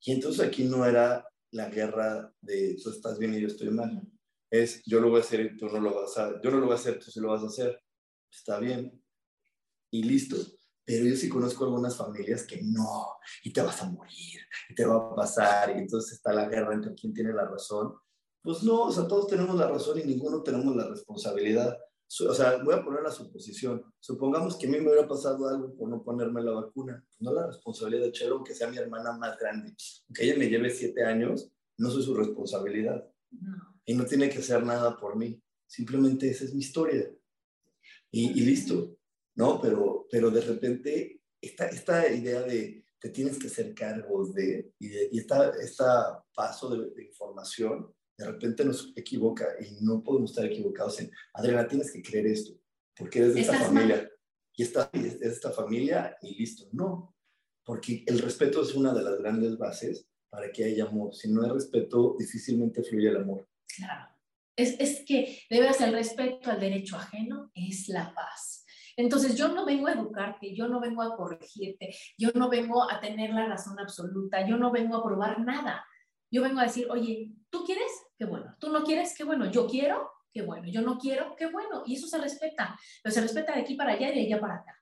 [0.00, 4.02] Y entonces aquí no era la guerra de tú estás bien y yo estoy mal.
[4.50, 6.66] Es yo lo voy a hacer y tú no lo vas a Yo no lo
[6.66, 7.80] voy a hacer, tú sí lo vas a hacer.
[8.30, 9.02] Está bien.
[9.90, 10.36] Y listo.
[10.84, 13.06] Pero yo sí conozco algunas familias que no,
[13.42, 16.74] y te vas a morir, y te va a pasar, y entonces está la guerra
[16.74, 17.94] entre quién tiene la razón.
[18.42, 21.78] Pues no, o sea, todos tenemos la razón y ninguno tenemos la responsabilidad.
[22.28, 23.82] O sea, voy a poner la suposición.
[23.98, 27.02] Supongamos que a mí me hubiera pasado algo por no ponerme la vacuna.
[27.18, 29.74] No la responsabilidad de Chelo, aunque sea mi hermana más grande.
[30.06, 33.08] Aunque ella me lleve siete años, no soy su responsabilidad.
[33.86, 35.42] Y no tiene que hacer nada por mí.
[35.66, 37.10] Simplemente esa es mi historia.
[38.10, 38.96] Y, y listo.
[39.36, 39.60] ¿No?
[39.60, 44.88] Pero, pero de repente, esta, esta idea de te tienes que hacer cargo de, y,
[44.88, 50.30] de, y esta, esta paso de, de información, de repente nos equivoca y no podemos
[50.30, 52.58] estar equivocados en, Adriana, tienes que creer esto,
[52.96, 54.10] porque eres de esta familia.
[54.56, 56.68] Y esta, es de esta familia y listo.
[56.72, 57.14] No,
[57.64, 61.14] porque el respeto es una de las grandes bases para que haya amor.
[61.14, 63.48] Si no hay respeto, difícilmente fluye el amor.
[63.76, 64.10] Claro.
[64.56, 68.63] Es, es que debes el respeto al derecho ajeno, es la paz.
[68.96, 73.00] Entonces yo no vengo a educarte, yo no vengo a corregirte, yo no vengo a
[73.00, 75.84] tener la razón absoluta, yo no vengo a probar nada.
[76.30, 77.90] Yo vengo a decir, oye, ¿tú quieres?
[78.18, 78.56] Qué bueno.
[78.58, 79.14] ¿Tú no quieres?
[79.16, 79.50] Qué bueno.
[79.50, 80.66] Yo quiero, qué bueno.
[80.66, 81.84] Yo no quiero, qué bueno.
[81.86, 82.76] Y eso se respeta.
[83.02, 84.76] Pero se respeta de aquí para allá y de allá para acá.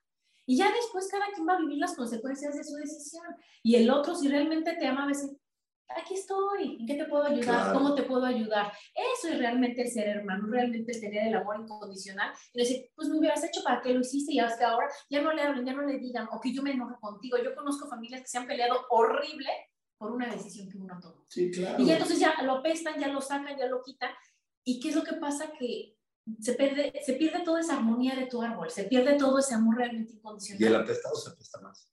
[0.45, 3.23] Y ya después cada quien va a vivir las consecuencias de su decisión.
[3.61, 5.29] Y el otro, si realmente te ama, va a decir,
[5.95, 7.73] aquí estoy, ¿en qué te puedo ayudar?
[7.73, 8.71] ¿Cómo te puedo ayudar?
[8.93, 12.33] Eso es realmente ser hermano, realmente tener el amor incondicional.
[12.53, 15.33] Y decir, pues me hubieras hecho para qué lo hiciste y hasta ahora ya no
[15.33, 17.37] le hablen, ya no le digan, o que yo me enojo contigo.
[17.37, 19.49] Yo conozco familias que se han peleado horrible
[19.97, 21.25] por una decisión que uno tomó.
[21.29, 21.81] Sí, claro.
[21.81, 24.11] Y entonces ya lo pestan, ya lo sacan, ya lo quitan.
[24.65, 25.51] ¿Y qué es lo que pasa?
[25.57, 25.97] Que
[26.39, 29.77] se pierde, se pierde toda esa armonía de tu árbol, se pierde todo ese amor
[29.77, 30.61] realmente incondicional.
[30.61, 31.89] Y el apestado se apesta más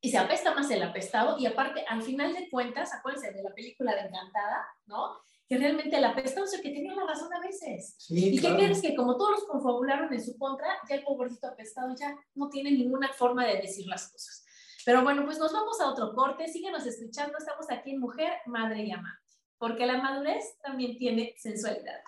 [0.00, 3.54] y se apesta más el apestado y aparte, al final de cuentas, acuérdense de la
[3.54, 5.18] película de Encantada, ¿no?
[5.46, 7.96] Que realmente el apestado es el que tenía la razón a veces.
[7.98, 8.80] Sí, ¿Y qué crees?
[8.80, 12.70] Que como todos los confabularon en su contra, ya el pobrecito apestado ya no tiene
[12.70, 14.44] ninguna forma de decir las cosas.
[14.86, 18.84] Pero bueno, pues nos vamos a otro corte, síguenos escuchando, estamos aquí en Mujer, Madre
[18.84, 22.00] y Amante, porque la madurez también tiene sensualidad.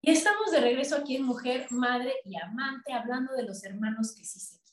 [0.00, 4.24] Y estamos de regreso aquí en Mujer, Madre y Amante, hablando de los hermanos que
[4.24, 4.65] sí se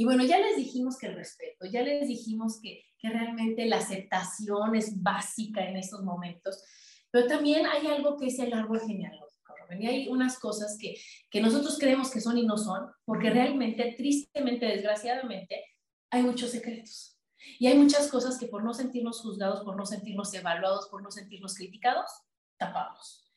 [0.00, 3.76] y bueno, ya les dijimos que el respeto, ya les dijimos que, que realmente la
[3.76, 6.64] aceptación es básica en estos momentos,
[7.10, 10.96] pero también hay algo que es el árbol genealógico, Y hay unas cosas que,
[11.28, 15.66] que nosotros creemos que son y no son, porque realmente, tristemente, desgraciadamente,
[16.08, 17.20] hay muchos secretos.
[17.58, 21.10] Y hay muchas cosas que por no sentirnos juzgados, por no sentirnos evaluados, por no
[21.10, 22.10] sentirnos criticados,
[22.56, 23.30] tapamos.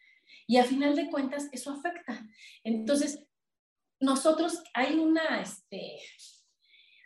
[0.47, 2.25] Y a final de cuentas, eso afecta.
[2.63, 3.27] Entonces,
[3.99, 5.99] nosotros, hay una, este,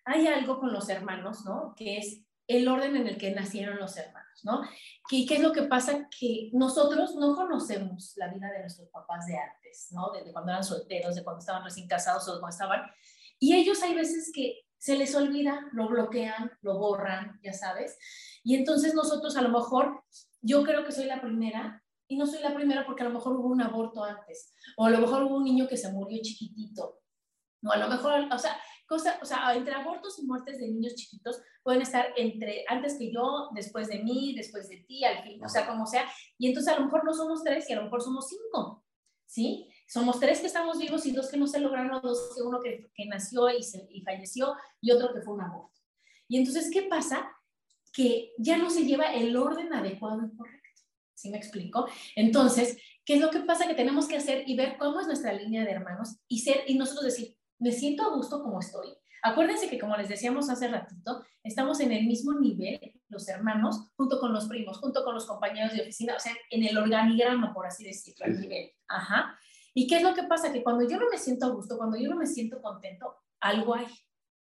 [0.08, 1.74] hay algo con los hermanos, ¿no?
[1.76, 4.62] Que es el orden en el que nacieron los hermanos, ¿no?
[5.12, 6.08] ¿Y qué es lo que pasa?
[6.18, 10.12] Que nosotros no conocemos la vida de nuestros papás de antes, ¿no?
[10.12, 12.82] De, cuando eran solteros, de cuando estaban recién casados o de cuando estaban.
[13.38, 17.98] Y ellos hay veces que se les olvida, lo bloquean, lo borran, ya sabes.
[18.44, 20.06] Y entonces nosotros a lo mejor,
[20.42, 23.36] yo creo que soy la primera y no soy la primera porque a lo mejor
[23.36, 27.02] hubo un aborto antes, o a lo mejor hubo un niño que se murió chiquitito,
[27.66, 30.96] o a lo mejor, o sea, cosa, o sea, entre abortos y muertes de niños
[30.96, 35.44] chiquitos pueden estar entre antes que yo, después de mí, después de ti, al fin,
[35.44, 36.10] o sea, como sea.
[36.38, 38.86] Y entonces a lo mejor no somos tres y a lo mejor somos cinco,
[39.26, 39.70] ¿sí?
[39.88, 42.90] Somos tres que estamos vivos y dos que no se lograron, dos que uno que,
[42.94, 45.80] que nació y, se, y falleció y otro que fue un aborto.
[46.28, 47.32] Y entonces, ¿qué pasa?
[47.94, 50.58] Que ya no se lleva el orden adecuado y correcto.
[51.14, 51.88] ¿Sí me explico?
[52.16, 53.68] Entonces, ¿qué es lo que pasa?
[53.68, 56.76] Que tenemos que hacer y ver cómo es nuestra línea de hermanos y ser, y
[56.76, 58.96] nosotros decir, me siento a gusto como estoy.
[59.24, 64.20] Acuérdense que, como les decíamos hace ratito, estamos en el mismo nivel, los hermanos, junto
[64.20, 67.66] con los primos, junto con los compañeros de oficina, o sea, en el organigrama, por
[67.66, 68.72] así decirlo, el nivel.
[68.88, 69.38] Ajá.
[69.74, 70.54] ¿Y qué es lo que pasa?
[70.54, 73.76] Que cuando yo no me siento a gusto, cuando yo no me siento contento, algo
[73.76, 73.88] hay.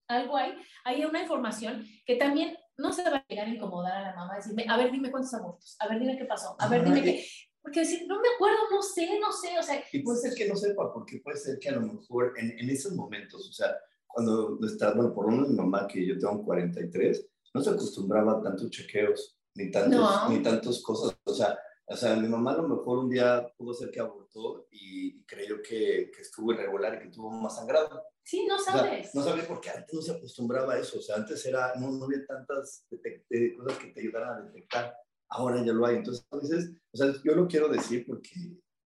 [0.08, 0.54] Algo hay.
[0.84, 4.36] Hay una información que también no se va a llegar a incomodar a la mamá,
[4.36, 7.26] decirme, a ver, dime cuántos abortos, a ver, dime qué pasó, a ver, dime qué.
[7.62, 9.82] Porque decir, no me acuerdo, no sé, no sé, o sea...
[9.92, 12.70] Y puede ser que no sepa, porque puede ser que a lo mejor en, en
[12.70, 16.44] esos momentos, o sea, cuando está, bueno, por lo menos mi mamá, que yo tengo
[16.44, 21.96] 43, no se acostumbraba a tantos chequeos, ni tantos, ni tantos cosas, o sea, o
[21.96, 26.10] sea, mi mamá a lo mejor un día pudo ser que abortó y, creyó que,
[26.14, 28.04] que, estuvo irregular y que tuvo más sangrado.
[28.22, 29.12] Sí, no sabes.
[29.12, 32.04] no sabes porque antes no se acostumbraba a eso, o sea, antes era, no, no
[32.04, 34.94] había tantas cosas que te ayudaran a detectar
[35.30, 35.96] ahora ya lo hay.
[35.96, 38.30] Entonces, a veces, o sea, yo lo quiero decir porque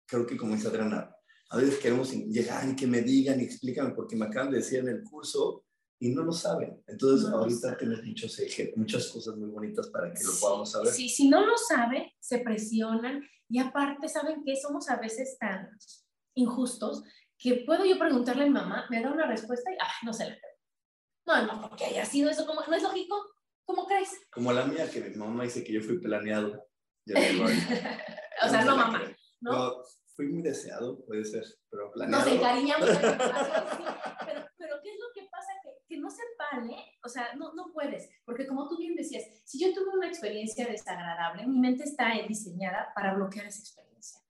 [0.06, 1.15] creo que como dice Adriana,
[1.50, 4.80] a veces queremos llegar y que me digan y explícame porque me acaban de decir
[4.80, 5.63] en el curso
[6.00, 6.84] y no lo saben.
[6.88, 8.38] Entonces, ahorita tienes muchos
[8.76, 10.91] muchas cosas muy bonitas para que lo podamos saber.
[10.91, 15.69] Sí, si no lo saben, se presionan y aparte saben que somos a veces tan
[16.36, 17.04] injustos
[17.38, 20.26] que puedo yo preguntarle a mi mamá, me da una respuesta y, ah, no se
[20.26, 20.54] la creo.
[21.26, 23.15] No, no, porque haya sido eso, como, ¿no es lógico?
[23.65, 24.10] ¿Cómo crees?
[24.32, 26.67] Como la mía, que mi mamá dice que yo fui planeado.
[27.08, 29.02] o sea, no, mamá.
[29.41, 29.84] ¿no?
[30.15, 32.23] fui muy deseado, puede ser, pero planeado.
[32.23, 32.88] Nos encariñamos
[34.26, 35.52] pero, pero ¿qué es lo que pasa?
[35.63, 39.23] Que, que no se vale, o sea, no, no puedes, porque como tú bien decías,
[39.43, 44.21] si yo tuve una experiencia desagradable, mi mente está diseñada para bloquear esa experiencia.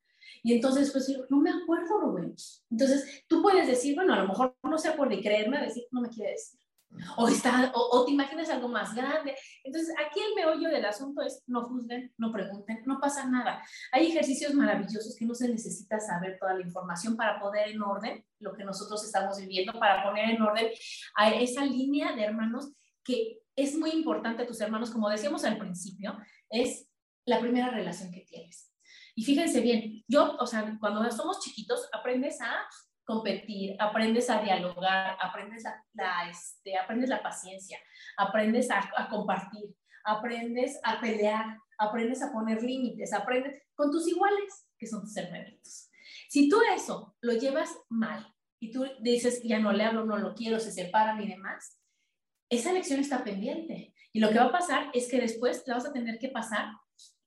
[0.41, 2.36] Y entonces, pues, no me acuerdo, Rubén.
[2.69, 6.02] Entonces, tú puedes decir, bueno, a lo mejor no se acuerda y creerme, decir, no
[6.02, 6.62] me quiere decir
[7.17, 9.36] o, está, o, te imaginas algo más grande.
[9.63, 13.63] Entonces, aquí el meollo del asunto es no juzguen, no pregunten, no pasa nada.
[13.91, 18.25] Hay ejercicios maravillosos que no se necesita saber toda la información para poner en orden
[18.39, 20.69] lo que nosotros estamos viviendo, para poner en orden
[21.15, 26.17] a esa línea de hermanos que es muy importante tus hermanos, como decíamos al principio,
[26.49, 26.88] es
[27.25, 28.71] la primera relación que tienes.
[29.15, 32.65] Y fíjense bien, yo, o sea, cuando somos chiquitos, aprendes a
[33.06, 35.63] competir, aprendes a dialogar, aprendes
[35.94, 37.78] la, este, aprendes la paciencia,
[38.18, 44.68] aprendes a, a, compartir, aprendes a pelear, aprendes a poner límites, aprendes con tus iguales.
[44.78, 45.89] que son tus hermanitos.
[46.30, 50.34] Si tú eso lo llevas mal y tú dices, ya no le hablo, no lo
[50.34, 51.80] quiero, se separan y demás,
[52.50, 53.94] esa lección está pendiente.
[54.12, 56.68] Y lo que va a pasar es que después la vas a tener que pasar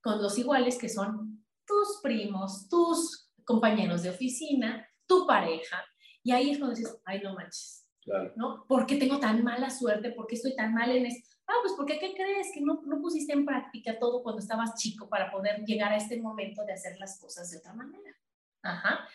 [0.02, 5.84] con los iguales que son tus primos, tus compañeros de oficina, tu pareja.
[6.22, 7.86] Y ahí es cuando dices, ay, no manches.
[8.02, 8.32] Claro.
[8.36, 8.64] ¿No?
[8.68, 10.12] ¿Por qué tengo tan mala suerte?
[10.12, 11.36] ¿Por qué estoy tan mal en esto?
[11.46, 12.48] Ah, pues porque ¿qué crees?
[12.52, 16.20] Que no, no pusiste en práctica todo cuando estabas chico para poder llegar a este
[16.20, 18.16] momento de hacer las cosas de otra manera.
[18.62, 19.08] Ajá.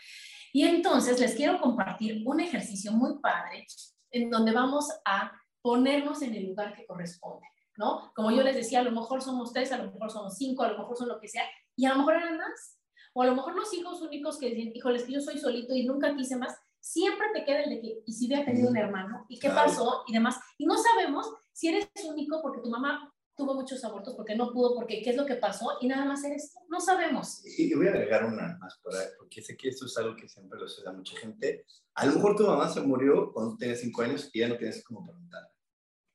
[0.53, 3.65] Y entonces les quiero compartir un ejercicio muy padre
[4.11, 8.11] en donde vamos a ponernos en el lugar que corresponde, ¿no?
[8.13, 10.69] Como yo les decía, a lo mejor somos tres, a lo mejor somos cinco, a
[10.69, 11.43] lo mejor son lo que sea,
[11.75, 12.80] y a lo mejor eran más.
[13.13, 15.85] O a lo mejor los hijos únicos que dicen, híjoles, que yo soy solito y
[15.85, 19.25] nunca quise más, siempre te queda el de que, ¿y si hubiera tenido un hermano?
[19.29, 20.03] ¿Y qué pasó?
[20.07, 20.39] Y demás.
[20.57, 24.75] Y no sabemos si eres único porque tu mamá tuvo muchos abortos, porque no pudo,
[24.75, 26.59] porque qué es lo que pasó, y nada más eres tú.
[26.69, 27.41] No sabemos.
[27.45, 28.79] Y voy a agregar una más,
[29.17, 31.65] porque sé que esto es algo que siempre lo sucede a mucha gente.
[31.95, 34.83] A lo mejor tu mamá se murió cuando tenías cinco años y ya no tienes
[34.83, 35.49] cómo preguntar.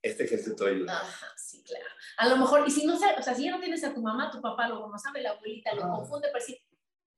[0.02, 1.00] Este ejercicio te ayuda.
[1.00, 1.86] Ajá, sí, claro.
[2.18, 4.30] A lo mejor, y si no o sea, si ya no tienes a tu mamá,
[4.30, 6.58] tu papá, luego no sabe, la abuelita, lo confunde, pero decir,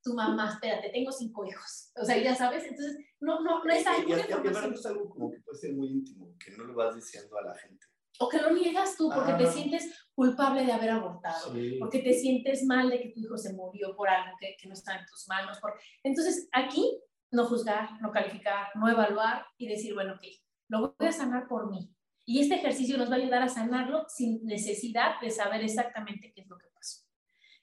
[0.09, 1.93] tu mamá, espérate, tengo cinco hijos.
[1.95, 4.09] O sea, ya sabes, entonces, no, no, no es algo.
[4.09, 7.43] Y, es algo como que puede ser muy íntimo, que no lo vas diciendo a
[7.43, 7.87] la gente.
[8.21, 12.65] O que lo niegas tú porque te sientes culpable de haber abortado, porque te sientes
[12.65, 15.29] mal de que tu hijo se murió por algo que, que no está en tus
[15.29, 15.59] manos.
[15.61, 15.75] Por...
[16.03, 20.23] Entonces, aquí, no juzgar, no calificar, no evaluar y decir, bueno, ok,
[20.69, 21.95] lo voy a sanar por mí.
[22.25, 26.41] Y este ejercicio nos va a ayudar a sanarlo sin necesidad de saber exactamente qué
[26.41, 27.03] es lo que pasó.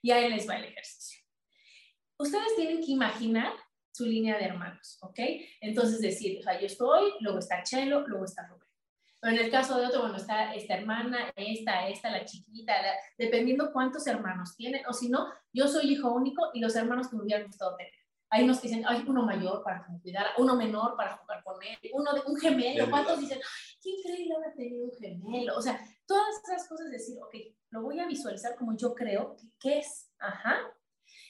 [0.02, 1.25] Y ahí les va el ejercicio.
[2.18, 3.54] Ustedes tienen que imaginar
[3.92, 5.20] su línea de hermanos, ¿ok?
[5.62, 8.70] Entonces decir, o sea, yo estoy, luego está Chelo, luego está Rubén.
[9.22, 12.74] Pero en el caso de otro, bueno, está esta hermana, esta, esta, la chiquita,
[13.18, 17.16] dependiendo cuántos hermanos tienen, o si no, yo soy hijo único y los hermanos que
[17.16, 17.94] me hubieran gustado tener.
[18.30, 21.78] Hay unos que dicen, hay uno mayor para cuidara, uno menor para jugar con él,
[21.94, 22.90] uno de un gemelo.
[22.90, 23.40] ¿Cuántos dicen,
[23.82, 25.56] qué increíble haber tenido un gemelo?
[25.56, 27.36] O sea, todas esas cosas, decir, ok,
[27.70, 30.12] lo voy a visualizar como yo creo que, es.
[30.20, 30.58] Ajá.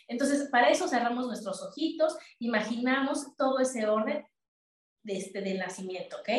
[0.07, 4.25] Entonces, para eso cerramos nuestros ojitos, imaginamos todo ese orden
[5.03, 6.29] desde este, del nacimiento, ¿ok?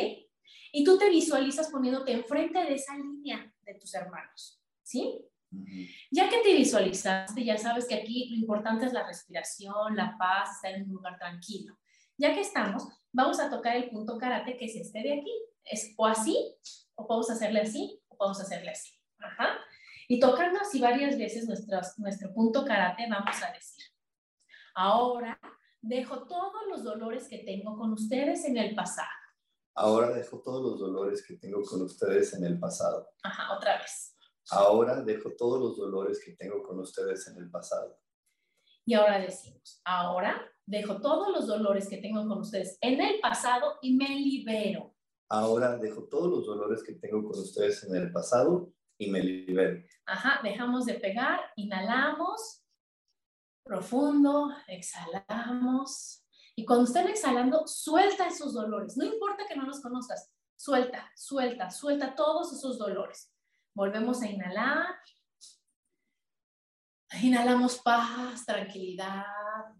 [0.72, 5.20] Y tú te visualizas poniéndote enfrente de esa línea de tus hermanos, ¿sí?
[6.10, 10.56] Ya que te visualizaste, ya sabes que aquí lo importante es la respiración, la paz,
[10.56, 11.78] estar en un lugar tranquilo.
[12.18, 15.32] Ya que estamos, vamos a tocar el punto karate que es este de aquí.
[15.64, 16.54] Es o así,
[16.94, 18.92] o podemos hacerle así, o podemos hacerle así.
[19.18, 19.55] Ajá.
[20.08, 23.84] Y tocando así varias veces nuestro punto karate, vamos a decir,
[24.74, 25.40] ahora
[25.80, 29.08] dejo todos los dolores que tengo con ustedes en el pasado.
[29.74, 33.08] Ahora dejo todos los dolores que tengo con ustedes en el pasado.
[33.22, 34.16] Ajá, otra vez.
[34.50, 37.98] Ahora dejo todos los dolores que tengo con ustedes en el pasado.
[38.84, 43.74] Y ahora decimos, ahora dejo todos los dolores que tengo con ustedes en el pasado
[43.82, 44.94] y me libero.
[45.28, 49.84] Ahora dejo todos los dolores que tengo con ustedes en el pasado y me libero.
[50.06, 52.62] Ajá, dejamos de pegar, inhalamos
[53.62, 56.24] profundo, exhalamos
[56.58, 58.96] y cuando estén exhalando, suelta esos dolores.
[58.96, 63.30] No importa que no los conozcas, suelta, suelta, suelta todos esos dolores.
[63.74, 64.86] Volvemos a inhalar.
[67.22, 69.26] Inhalamos paz, tranquilidad,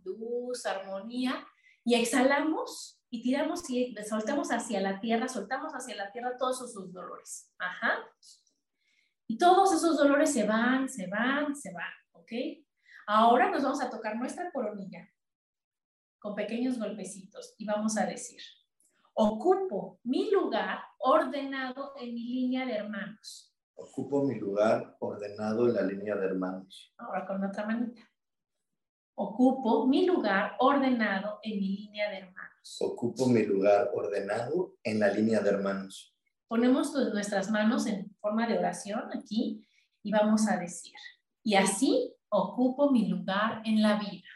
[0.05, 1.47] luz, armonía.
[1.83, 6.93] Y exhalamos y tiramos y soltamos hacia la tierra, soltamos hacia la tierra todos esos
[6.93, 7.51] dolores.
[7.59, 8.05] Ajá.
[9.29, 12.33] Y todos esos dolores se van, se van, se van, ¿ok?
[13.07, 15.09] Ahora nos vamos a tocar nuestra coronilla
[16.19, 18.41] con pequeños golpecitos y vamos a decir,
[19.15, 23.53] ocupo mi lugar ordenado en mi línea de hermanos.
[23.75, 26.95] Ocupo mi lugar ordenado en la línea de hermanos.
[26.97, 28.03] Ahora con otra manita.
[29.15, 32.79] Ocupo mi lugar ordenado en mi línea de hermanos.
[32.81, 36.15] Ocupo mi lugar ordenado en la línea de hermanos.
[36.49, 39.65] Ponemos nuestras manos en forma de oración aquí
[40.03, 40.95] y vamos a decir,
[41.45, 44.27] y así ocupo mi lugar en la vida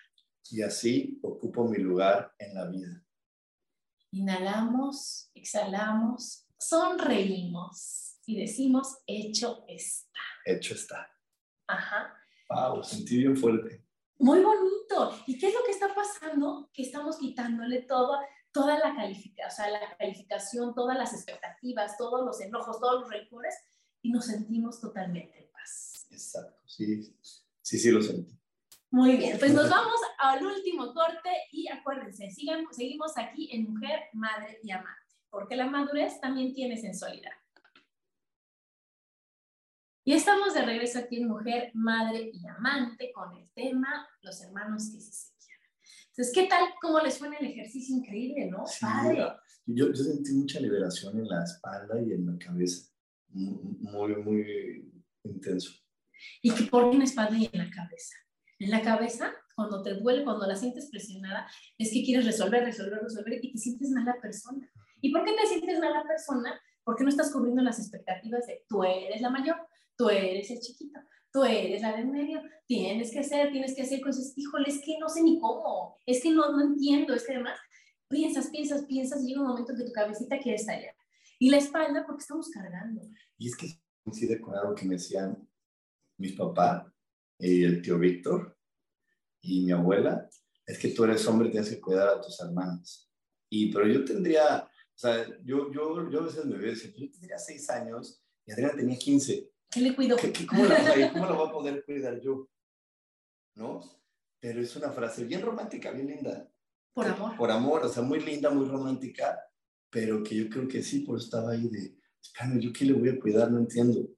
[0.49, 3.05] y así ocupo mi lugar en la vida.
[4.13, 10.21] Inhalamos, exhalamos, sonreímos y decimos, hecho está.
[10.45, 11.11] Hecho está.
[11.67, 12.15] Ajá.
[12.49, 13.85] Wow, sentí bien fuerte.
[14.19, 15.17] Muy bonito.
[15.27, 16.71] ¿Y qué es lo que está pasando?
[16.73, 18.19] Que estamos quitándole todo,
[18.53, 23.11] toda la calificación, o sea, la calificación, todas las expectativas, todos los enojos, todos los
[23.11, 23.55] rencores
[24.03, 26.07] y nos sentimos totalmente en paz.
[26.11, 27.15] Exacto, sí,
[27.63, 28.39] sí, sí lo sentí.
[28.91, 34.01] Muy bien, pues nos vamos al último corte y acuérdense, sigan, seguimos aquí en Mujer,
[34.13, 37.31] Madre y Amante, porque la madurez también tiene sensualidad.
[40.03, 44.91] Y estamos de regreso aquí en Mujer, Madre y Amante con el tema Los hermanos
[44.91, 45.59] que se sequían.
[46.09, 46.65] Entonces, ¿qué tal?
[46.81, 47.95] ¿Cómo les suena el ejercicio?
[47.95, 48.65] Increíble, ¿no?
[48.81, 49.27] Padre.
[49.67, 52.90] Yo, yo sentí mucha liberación en la espalda y en la cabeza.
[53.33, 54.93] Muy, muy
[55.25, 55.73] intenso.
[56.43, 58.17] ¿Y qué por en la espalda y en la cabeza?
[58.59, 61.47] En la cabeza, cuando te duele, cuando la sientes presionada,
[61.79, 64.71] es que quieres resolver, resolver, resolver y te sientes mala persona.
[65.01, 66.61] ¿Y por qué te sientes mala persona?
[66.85, 69.57] Porque no estás cubriendo las expectativas de tú eres la mayor,
[69.97, 71.01] tú eres el chiquito,
[71.33, 74.33] tú eres la del medio, tienes que hacer, tienes que hacer cosas.
[74.37, 77.59] Híjole, es que no sé ni cómo, es que no, no entiendo, es que además
[78.09, 80.95] piensas, piensas, piensas y llega un momento en que tu cabecita quiere estallar.
[81.41, 83.01] Y la espalda porque estamos cargando.
[83.39, 85.49] Y es que coincide con algo que me decían
[86.19, 86.87] mis papás
[87.39, 88.59] y el tío Víctor
[89.41, 90.29] y mi abuela,
[90.67, 93.11] es que tú eres hombre, tienes que cuidar a tus hermanos.
[93.49, 96.99] Y, pero yo tendría, o sea, yo, yo, yo a veces me veo y digo,
[96.99, 99.51] yo tendría seis años y Adriana tenía 15.
[99.71, 100.19] ¿Qué le cuido?
[100.47, 102.51] cómo, la, ¿Cómo la voy a poder cuidar yo?
[103.57, 103.81] ¿No?
[104.41, 106.47] Pero es una frase bien romántica, bien linda.
[106.93, 107.37] Por amor.
[107.39, 109.41] Por amor, o sea, muy linda, muy romántica,
[109.91, 113.09] pero que yo creo que sí, por estaba ahí de, espérame, ¿yo qué le voy
[113.09, 113.51] a cuidar?
[113.51, 114.09] No entiendo.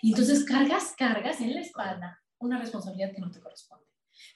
[0.00, 3.86] Y entonces cargas, cargas en la espalda una responsabilidad que no te corresponde.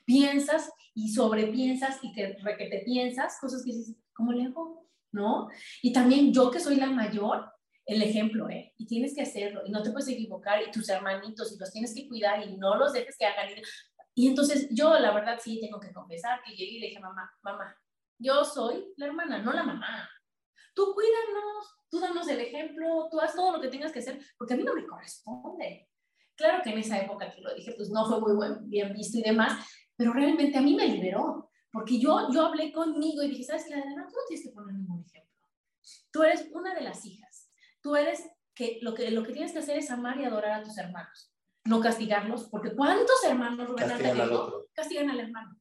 [0.04, 4.88] Piensas y sobrepiensas y que, que te piensas cosas que dices, ¿cómo le hago?
[5.12, 5.48] ¿No?
[5.82, 7.50] Y también yo que soy la mayor,
[7.84, 8.72] el ejemplo, ¿eh?
[8.76, 11.94] Y tienes que hacerlo, y no te puedes equivocar, y tus hermanitos, y los tienes
[11.94, 13.48] que cuidar, y no los dejes que hagan.
[14.14, 17.30] Y entonces yo, la verdad, sí tengo que confesar que llegué y le dije, mamá,
[17.42, 17.76] mamá,
[18.18, 20.08] yo soy la hermana, no la mamá.
[20.76, 24.52] Tú cuídanos, tú danos el ejemplo, tú haz todo lo que tengas que hacer, porque
[24.52, 25.88] a mí no me corresponde.
[26.36, 29.16] Claro que en esa época que lo dije, pues no fue muy buen, bien visto
[29.16, 29.66] y demás,
[29.96, 33.72] pero realmente a mí me liberó, porque yo, yo hablé conmigo y dije, ¿sabes qué?
[33.72, 35.48] Adriana, tú no tienes que poner ningún ejemplo.
[36.10, 37.50] Tú eres una de las hijas.
[37.80, 38.22] Tú eres
[38.54, 41.32] que lo que, lo que tienes que hacer es amar y adorar a tus hermanos,
[41.64, 44.66] no castigarlos, porque ¿cuántos hermanos castigan al, otro?
[44.74, 45.58] castigan al hermano?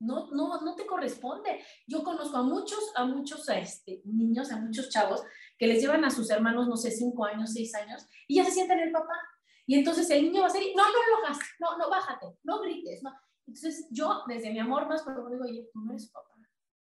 [0.00, 1.64] No, no, no te corresponde.
[1.86, 5.22] Yo conozco a muchos, a muchos este, niños, a muchos chavos
[5.58, 8.52] que les llevan a sus hermanos, no sé, cinco años, seis años, y ya se
[8.52, 9.18] sienten el papá.
[9.66, 12.60] Y entonces el niño va a ser, no, no lo hagas, no, no, bájate, no
[12.60, 13.12] grites, no.
[13.46, 16.28] Entonces yo, desde mi amor más profundo, digo, oye, tú no eres papá,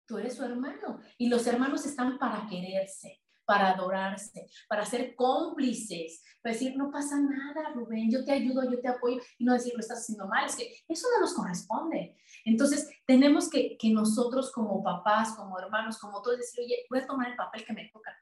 [0.05, 0.99] tú eres su hermano.
[1.17, 7.17] Y los hermanos están para quererse, para adorarse, para ser cómplices, para decir, no pasa
[7.17, 10.45] nada, Rubén, yo te ayudo, yo te apoyo, y no decir, lo estás haciendo mal,
[10.45, 12.17] es que eso no nos corresponde.
[12.43, 17.07] Entonces, tenemos que, que nosotros como papás, como hermanos, como todos, decir, oye, voy a
[17.07, 18.13] tomar el papel que me toca,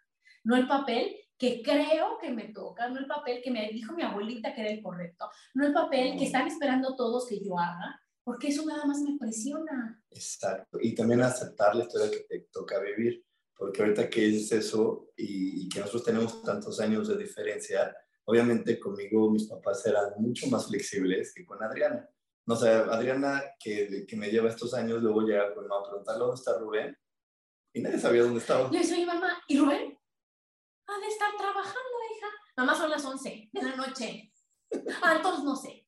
[0.43, 4.03] no el papel que creo que me toca, no el papel que me dijo mi
[4.03, 7.99] abuelita que era el correcto, no el papel que están esperando todos que yo haga,
[8.23, 9.99] porque eso nada más me presiona.
[10.11, 15.11] Exacto, y también aceptar la historia que te toca vivir, porque ahorita que es eso
[15.15, 17.95] y, que nosotros tenemos tantos años de diferencia,
[18.25, 22.07] obviamente conmigo mis papás eran mucho más flexibles que con Adriana.
[22.47, 26.35] No sé, Adriana, que, que me lleva estos años, luego llega con a preguntarle dónde
[26.35, 26.95] está Rubén,
[27.73, 28.69] y nadie sabía dónde estaba.
[28.69, 29.97] Le mi mamá, ¿y Rubén?
[30.87, 32.27] ha de estar trabajando, hija.
[32.57, 34.31] Mamá, son las 11 de la noche.
[35.01, 35.87] Ah, entonces no sé.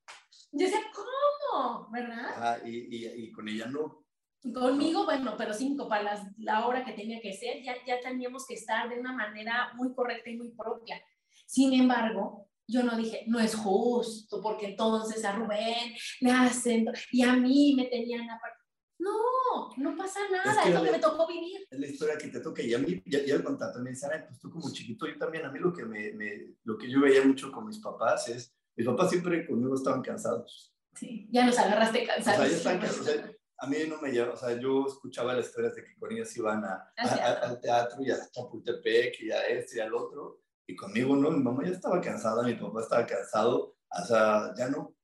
[0.51, 1.89] Yo decía, ¿cómo?
[1.91, 2.29] ¿Verdad?
[2.35, 4.06] Ah, y, y, con ella no.
[4.53, 8.45] Conmigo, bueno, pero cinco para las, la hora que tenía que ser, ya, ya teníamos
[8.47, 11.01] que estar de una manera muy correcta y muy propia.
[11.45, 17.23] Sin embargo, yo no dije, no es justo, porque entonces a Rubén le hacen, y
[17.23, 18.57] a mí me tenían aparte.
[18.99, 21.67] No, no pasa nada, es, lo que me tocó vivir.
[21.69, 24.07] Es la historia que te toca y a mí, ya, ya el contacto me dice,
[24.27, 27.01] pues tú como chiquito, yo también, a mí lo que, me, me, lo que yo
[27.01, 30.73] veía mucho con mis papás es, mis papás siempre conmigo estaban cansados.
[30.95, 32.39] Sí, ya los agarraste cansados.
[32.39, 33.01] O sea, ya están cansados.
[33.01, 35.95] O sea, a mí no me lleva, o sea, yo escuchaba las historias de que
[35.97, 40.41] con ellos iban a, al teatro y a Chapultepec y a este y al otro,
[40.67, 44.69] y conmigo no, mi mamá ya estaba cansada, mi papá estaba cansado, o sea, ya
[44.69, 44.95] no,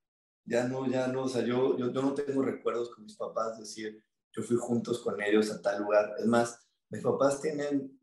[0.46, 3.58] ya no, ya no, o sea, yo, yo, yo no tengo recuerdos con mis papás,
[3.58, 6.14] decir, yo fui juntos con ellos a tal lugar.
[6.18, 8.00] Es más, mis papás tienen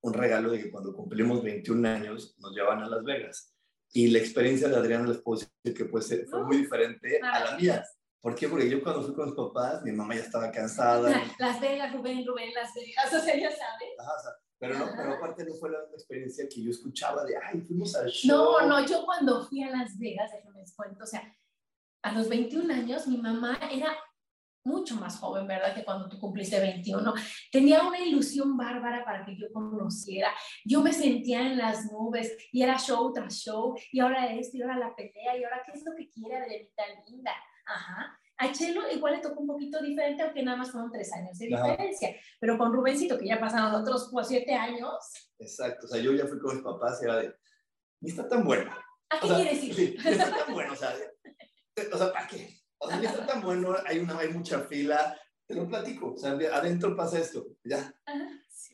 [0.00, 3.54] un regalo de que cuando cumplimos 21 años nos llevan a Las Vegas.
[3.92, 7.56] Y la experiencia de Adriana les puedo decir que pues, fue muy diferente a la
[7.58, 7.84] mía.
[8.22, 8.48] ¿Por qué?
[8.48, 11.10] Porque yo cuando fui con mis papás, mi mamá ya estaba cansada.
[11.40, 14.38] Las Vegas, Rubén, Rubén, Las Vegas, o sea, ya sabes.
[14.58, 18.08] pero, no, pero aparte no fue la experiencia que yo escuchaba de, ay, fuimos al
[18.08, 18.60] show.
[18.60, 21.20] No, no, yo cuando fui a Las Vegas, déjame les cuento, o sea,
[22.02, 23.92] a los 21 años mi mamá era
[24.64, 25.74] mucho más joven, ¿verdad?
[25.74, 27.12] Que cuando tú cumpliste 21.
[27.50, 30.30] Tenía una ilusión bárbara para que yo conociera.
[30.64, 34.62] Yo me sentía en las nubes y era show tras show y ahora esto y
[34.62, 37.32] ahora la pelea y ahora qué es lo que quiere Adrianita linda.
[37.64, 38.18] Ajá.
[38.38, 41.46] A Chelo igual le tocó un poquito diferente, aunque nada más fueron tres años de
[41.46, 42.16] diferencia.
[42.40, 44.94] Pero con Rubencito, que ya pasaron otros pues, siete años.
[45.38, 45.86] Exacto.
[45.86, 47.34] O sea, yo ya fui con mis papás y era de,
[48.00, 48.70] ni está tan bueno.
[49.10, 49.74] ¿A qué quieres decir?
[49.74, 50.72] Sí, ni está tan bueno.
[50.72, 50.94] O sea,
[51.92, 52.62] o sea, ¿para qué?
[52.78, 56.32] O sea, está tan bueno, hay, una, hay mucha fila, te lo platico, o sea,
[56.32, 57.94] adentro pasa esto, ya.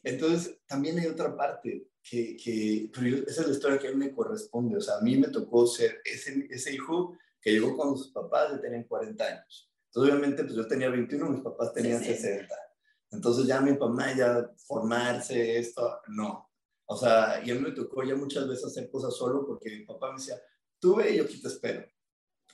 [0.02, 2.90] Entonces, también hay otra parte que, que
[3.26, 5.66] esa es la historia que a mí me corresponde, o sea, a mí me tocó
[5.66, 9.70] ser ese, ese hijo que llegó con sus papás y tenían 40 años.
[9.86, 12.54] Entonces, obviamente, pues yo tenía 21, mis papás tenían 60.
[13.10, 16.50] Entonces ya mi mamá ya formarse, esto, no.
[16.86, 19.84] O sea, y a mí me tocó ya muchas veces hacer cosas solo porque mi
[19.84, 20.36] papá me decía,
[20.78, 21.86] tú ve y yo aquí te espero.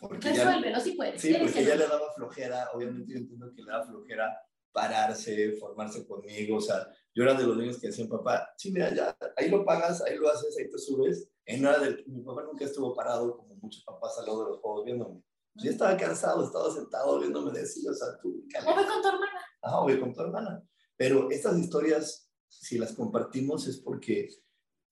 [0.00, 1.20] Porque Resuélvelo, si puedes.
[1.20, 4.36] Sí, porque ella le daba flojera, obviamente yo entiendo que le daba flojera
[4.74, 8.92] pararse, formarse conmigo, o sea, yo era de los niños que decían, papá, sí, mira,
[8.92, 11.30] ya, ahí lo pagas, ahí lo haces, ahí te subes.
[11.46, 14.84] En del, mi papá nunca estuvo parado como muchos papás al lado de los juegos
[14.84, 15.22] viéndome.
[15.54, 18.44] Yo estaba cansado, estaba sentado viéndome decir, o sea, tú...
[18.66, 19.40] O voy con tu hermana.
[19.62, 20.62] Ah, voy con tu hermana.
[20.96, 24.28] Pero estas historias, si las compartimos, es porque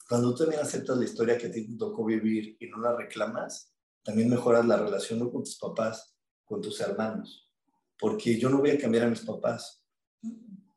[0.09, 2.95] cuando tú también aceptas la historia que a ti te tocó vivir y no la
[2.95, 3.75] reclamas,
[4.05, 7.52] también mejoras la relación no con tus papás, con tus hermanos.
[8.03, 9.81] Porque yo no voy a cambiar a mis papás,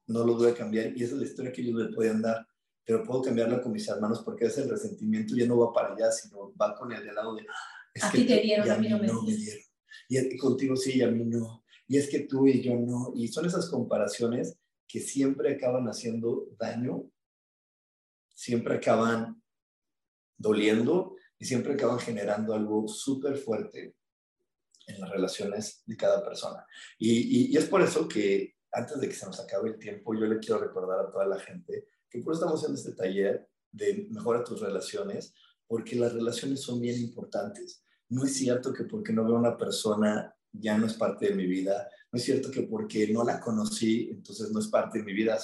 [0.05, 2.47] no los voy a cambiar y esa es la historia que ellos me pueden dar,
[2.85, 6.53] pero puedo cambiarla con mis hermanos porque ese resentimiento ya no va para allá, sino
[6.55, 7.41] va con el de lado de...
[7.99, 9.63] Ah, a ti te dieron, a mí no me, dieron.
[10.07, 11.65] Y contigo sí, y a mí no.
[11.87, 13.11] Y es que tú y yo no.
[13.15, 17.09] Y son esas comparaciones que siempre acaban haciendo daño,
[18.35, 19.41] siempre acaban
[20.37, 23.95] doliendo y siempre acaban generando algo súper fuerte
[24.87, 26.65] en las relaciones de cada persona.
[26.97, 30.39] Y, es por eso que antes de que se nos acabe el tiempo, yo le
[30.39, 34.43] quiero recordar a toda la gente que por eso estamos en este taller de mejora
[34.43, 35.33] tus relaciones,
[35.67, 37.83] porque las relaciones son bien importantes.
[38.09, 41.35] No es cierto que porque no veo a una persona ya no es parte de
[41.35, 41.89] mi vida.
[42.11, 45.37] No es cierto que porque no la conocí, entonces no es parte de mi vida.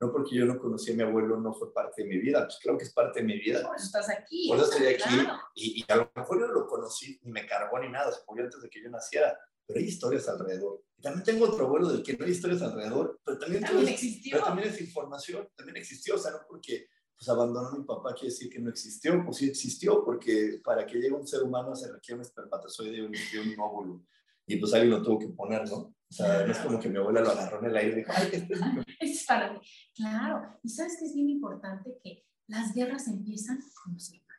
[0.00, 2.44] No porque yo no conocí a mi abuelo, no fue parte de mi vida.
[2.44, 3.62] Pues creo que es parte de mi vida.
[3.62, 4.48] Por eso estás aquí.
[4.48, 5.28] Por eso estoy aquí.
[5.54, 8.10] Y, a lo mejor yo no lo conocí, ni me cargó ni nada.
[8.10, 9.38] Se murió antes de que yo naciera.
[9.66, 10.82] Pero hay historias alrededor.
[10.96, 13.20] Y también tengo otro abuelo del que no hay historias alrededor.
[13.22, 14.36] Pero también, también existió.
[14.36, 15.48] Pero también es información.
[15.54, 16.14] También existió.
[16.14, 16.86] O sea, no porque
[17.16, 19.22] pues abandonó a mi papá quiere decir que no existió.
[19.22, 23.00] Pues sí existió porque para que llegue un ser humano se requiere un espermatozoide y
[23.00, 24.02] un, un óvulo
[24.50, 25.94] y pues alguien lo tuvo que poner, ¿no?
[26.10, 28.12] O sea, no es como que mi abuela lo agarró en el aire y dijo,
[28.14, 28.30] ay,
[29.00, 29.60] es para mí.
[29.94, 34.30] Claro, y sabes que es bien importante que las guerras empiezan con los hermanos.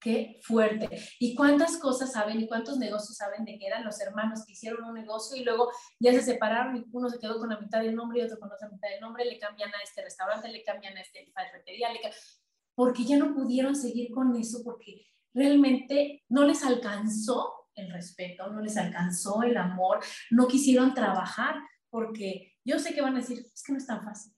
[0.00, 0.88] Qué fuerte.
[1.20, 4.84] ¿Y cuántas cosas saben y cuántos negocios saben de que eran los hermanos que hicieron
[4.84, 5.70] un negocio y luego
[6.00, 8.48] ya se separaron y uno se quedó con la mitad del nombre y otro con
[8.48, 11.92] la otra mitad del nombre, le cambian a este restaurante, le cambian a este ferretería,
[11.92, 12.00] le
[12.74, 18.60] porque ya no pudieron seguir con eso porque realmente no les alcanzó el respeto, no
[18.60, 20.00] les alcanzó el amor,
[20.30, 21.56] no quisieron trabajar,
[21.90, 24.32] porque yo sé que van a decir, es que no es tan fácil,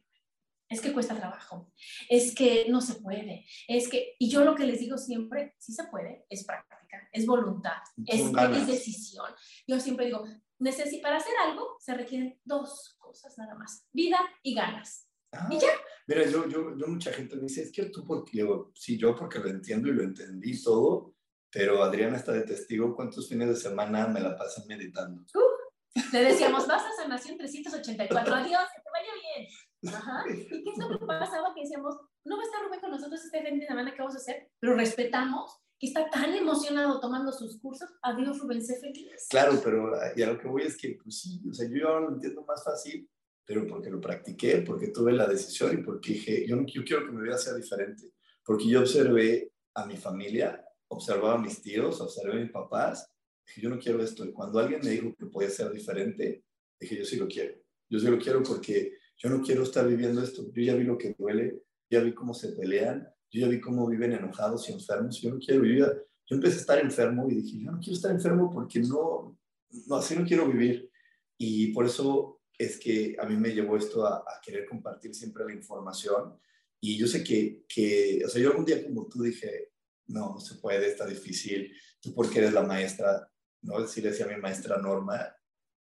[0.68, 1.72] es que cuesta trabajo,
[2.08, 5.72] es que no se puede, es que, y yo lo que les digo siempre, sí
[5.72, 9.30] se puede, es práctica, es voluntad, es, decisión.
[9.66, 10.24] Yo siempre digo,
[11.02, 15.08] para hacer algo se requieren dos cosas nada más, vida y ganas.
[15.32, 15.68] Ah, y ya.
[16.06, 19.38] Mira, yo, yo, yo, mucha gente me dice, es que tú porque, sí, yo porque
[19.38, 21.15] lo entiendo y lo entendí todo,
[21.56, 25.22] pero Adriana está de testigo cuántos fines de semana me la pasan meditando.
[25.34, 29.94] Uh, le decíamos, vas a sanación 384, adiós, que te vaya bien.
[29.94, 30.24] Ajá.
[30.28, 31.54] ¿Y qué es lo que pasaba?
[31.54, 34.16] Que decíamos, no va a estar Rubén con nosotros este fin de semana, ¿qué vamos
[34.16, 34.50] a hacer?
[34.60, 39.26] Pero respetamos que está tan emocionado tomando sus cursos, adiós Rubén, sé feliz.
[39.30, 42.00] Claro, pero y a lo que voy es que, pues sí, o sea, yo ahora
[42.02, 43.08] lo entiendo más fácil,
[43.46, 47.12] pero porque lo practiqué, porque tuve la decisión y porque dije, yo, yo quiero que
[47.12, 48.12] mi vida sea diferente,
[48.44, 53.08] porque yo observé a mi familia observaba a mis tíos, observé a mis papás,
[53.46, 54.24] dije, yo no quiero esto.
[54.24, 56.44] Y cuando alguien me dijo que podía ser diferente,
[56.80, 57.54] dije, yo sí lo quiero.
[57.88, 60.44] Yo sí lo quiero porque yo no quiero estar viviendo esto.
[60.52, 63.86] Yo ya vi lo que duele, ya vi cómo se pelean, yo ya vi cómo
[63.86, 65.20] viven enojados y enfermos.
[65.20, 65.84] Yo no quiero vivir.
[66.28, 69.38] Yo empecé a estar enfermo y dije, yo no quiero estar enfermo porque no,
[69.86, 70.90] no así no quiero vivir.
[71.38, 75.44] Y por eso es que a mí me llevó esto a, a querer compartir siempre
[75.44, 76.36] la información.
[76.80, 79.72] Y yo sé que, que, o sea, yo algún día como tú dije,
[80.08, 83.28] no, no se puede, está difícil, tú porque eres la maestra,
[83.62, 83.80] ¿no?
[83.80, 85.34] Decir decía mi maestra Norma,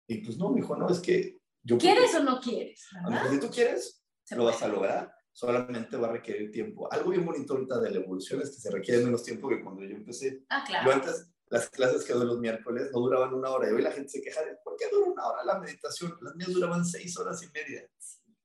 [0.08, 1.78] y pues no, me dijo, no, es que yo...
[1.78, 2.88] ¿Quieres o no quieres?
[3.32, 6.92] si tú quieres, lo vas a lograr, solamente va a requerir tiempo.
[6.92, 9.84] Algo bien bonito ahorita de la evolución es que se requiere menos tiempo que cuando
[9.84, 10.44] yo empecé.
[10.50, 10.86] Ah, claro.
[10.86, 13.92] Yo antes, las clases que doy los miércoles no duraban una hora, y hoy la
[13.92, 16.18] gente se queja de, ¿por qué dura una hora la meditación?
[16.22, 17.88] Las mías duraban seis horas y media.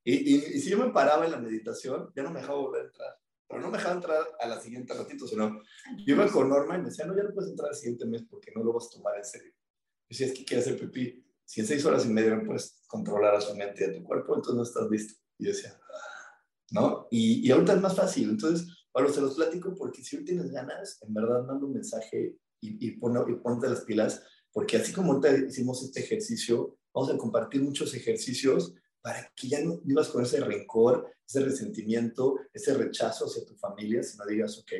[0.04, 2.82] Y, y, y si yo me paraba en la meditación, ya no me dejaba volver
[2.82, 5.62] a entrar pero no me dejaba entrar a la siguiente ratito, sino
[6.06, 8.22] yo iba con Norma y me decía, no, ya no puedes entrar al siguiente mes
[8.28, 9.52] porque no lo vas a tomar en serio.
[9.52, 11.24] Yo decía, es que quieres hacer pipí.
[11.44, 14.04] Si en seis horas y media no puedes controlar a tu mente y a tu
[14.04, 15.14] cuerpo, entonces no estás listo.
[15.38, 15.80] Y yo decía,
[16.72, 17.08] ¿no?
[17.10, 18.28] Y, y ahorita es más fácil.
[18.30, 22.36] Entonces, Pablo, se los platico porque si hoy tienes ganas, en verdad manda un mensaje
[22.60, 24.22] y, y, pon, y ponte las pilas,
[24.52, 29.60] porque así como ahorita hicimos este ejercicio, vamos a compartir muchos ejercicios para que ya
[29.62, 34.72] no vivas con ese rencor, ese resentimiento, ese rechazo hacia tu familia, sino digas, ok,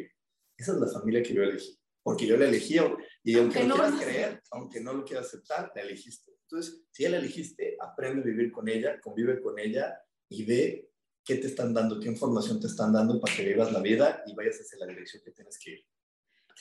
[0.56, 2.76] esa es la familia que yo elegí, porque yo la elegí
[3.22, 6.32] y aunque, no lo quieras creer, aunque no lo quieras aceptar, la elegiste.
[6.42, 10.90] Entonces, si ya la elegiste, aprende a vivir con ella, convive con ella y ve
[11.24, 14.34] qué te están dando, qué información te están dando para que vivas la vida y
[14.34, 15.86] vayas hacia la dirección que tienes que ir.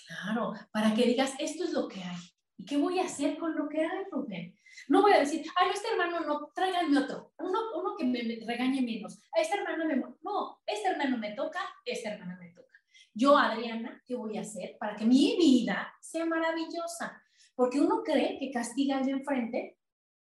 [0.05, 2.18] Claro, para que digas, esto es lo que hay.
[2.58, 4.58] ¿Y qué voy a hacer con lo que hay, Rubén?
[4.88, 8.82] No voy a decir, ay, este hermano no, tráiganme otro, uno, uno que me, regañe
[8.82, 9.20] menos.
[9.36, 9.95] A este hermano me...
[10.24, 12.68] No, este hermano me toca, este hermano me toca.
[13.14, 17.22] Yo, Adriana, ¿qué voy a hacer para que mi vida sea maravillosa?
[17.55, 19.77] Porque uno cree que castiga al de enfrente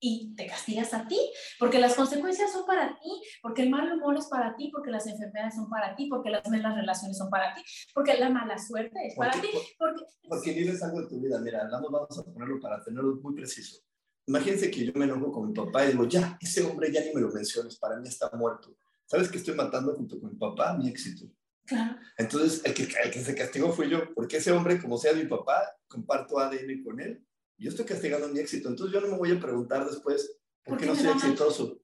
[0.07, 1.19] y te castigas a ti,
[1.59, 3.11] porque las consecuencias son para ti,
[3.43, 6.49] porque el mal humor es para ti, porque las enfermedades son para ti, porque las
[6.49, 9.49] malas relaciones son para ti, porque la mala suerte es para ti.
[9.77, 11.41] Porque, porque vives algo de tu vida.
[11.41, 13.83] Mira, vamos a ponerlo para tenerlo muy preciso.
[14.29, 17.13] Imagínense que yo me enojo con mi papá y digo, ya, ese hombre ya ni
[17.13, 18.77] me lo menciones, para mí está muerto.
[19.07, 20.77] ¿Sabes que estoy matando junto con mi papá?
[20.77, 21.27] Mi éxito.
[21.65, 21.97] Claro.
[22.17, 25.25] Entonces, el que, el que se castigó fue yo, porque ese hombre, como sea mi
[25.25, 27.26] papá, comparto ADN con él
[27.59, 28.69] yo estoy castigando mi éxito.
[28.69, 31.81] Entonces yo no me voy a preguntar después, ¿por, qué no soy exitoso?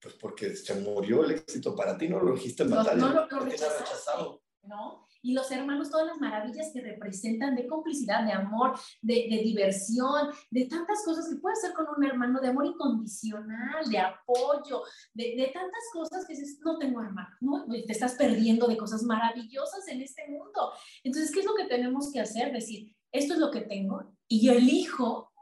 [0.00, 2.96] Pues porque se murió el éxito para ti, no lo dijiste en batalla.
[2.96, 4.42] No, lo, lo rechazado.
[4.66, 5.04] ¿no?
[5.22, 10.30] Y los hermanos, todas las maravillas que representan de complicidad, de amor, de, de, diversión,
[10.50, 14.82] de tantas cosas que puedes hacer con un hermano, de amor incondicional, de apoyo,
[15.14, 17.64] de, de tantas cosas que dices, no tengo hermano, ¿no?
[17.66, 20.72] te estás perdiendo de cosas maravillosas en este mundo.
[21.02, 22.52] Entonces, ¿qué es lo que tenemos que hacer?
[22.52, 25.32] Decir, esto es lo que tengo y yo elijo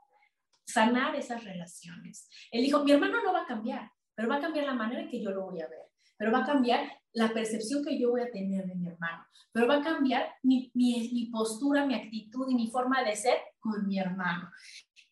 [0.64, 2.28] sanar esas relaciones.
[2.50, 5.22] Elijo, mi hermano no va a cambiar, pero va a cambiar la manera en que
[5.22, 8.30] yo lo voy a ver, pero va a cambiar la percepción que yo voy a
[8.30, 12.70] tener de mi hermano, pero va a cambiar mi, mi, postura, mi actitud y mi
[12.70, 14.50] forma de ser con mi hermano.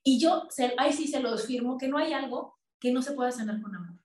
[0.03, 0.47] Y yo,
[0.79, 3.75] ahí sí se los firmo, que no hay algo que no se pueda sanar con
[3.75, 3.99] amor.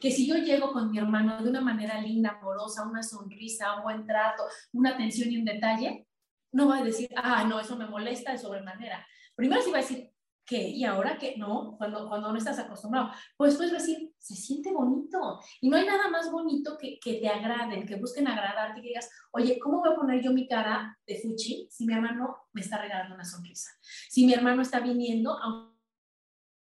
[0.00, 3.82] Que si yo llego con mi hermano de una manera linda, amorosa, una sonrisa, un
[3.84, 4.42] buen trato,
[4.72, 6.08] una atención y un detalle,
[6.52, 9.06] no va a decir, ah, no, eso me molesta de sobremanera.
[9.34, 10.12] Primero sí va a decir,
[10.44, 10.68] ¿qué?
[10.68, 11.36] ¿Y ahora qué?
[11.36, 13.10] No, cuando, cuando no estás acostumbrado.
[13.36, 15.40] Pues después va a decir, se siente bonito.
[15.60, 19.08] Y no hay nada más bonito que, que te agraden, que busquen agradarte, que digas,
[19.30, 22.78] oye, ¿cómo voy a poner yo mi cara de fuchi si mi hermano me está
[22.78, 23.70] regalando una sonrisa?
[24.08, 25.76] Si mi hermano está viniendo, aunque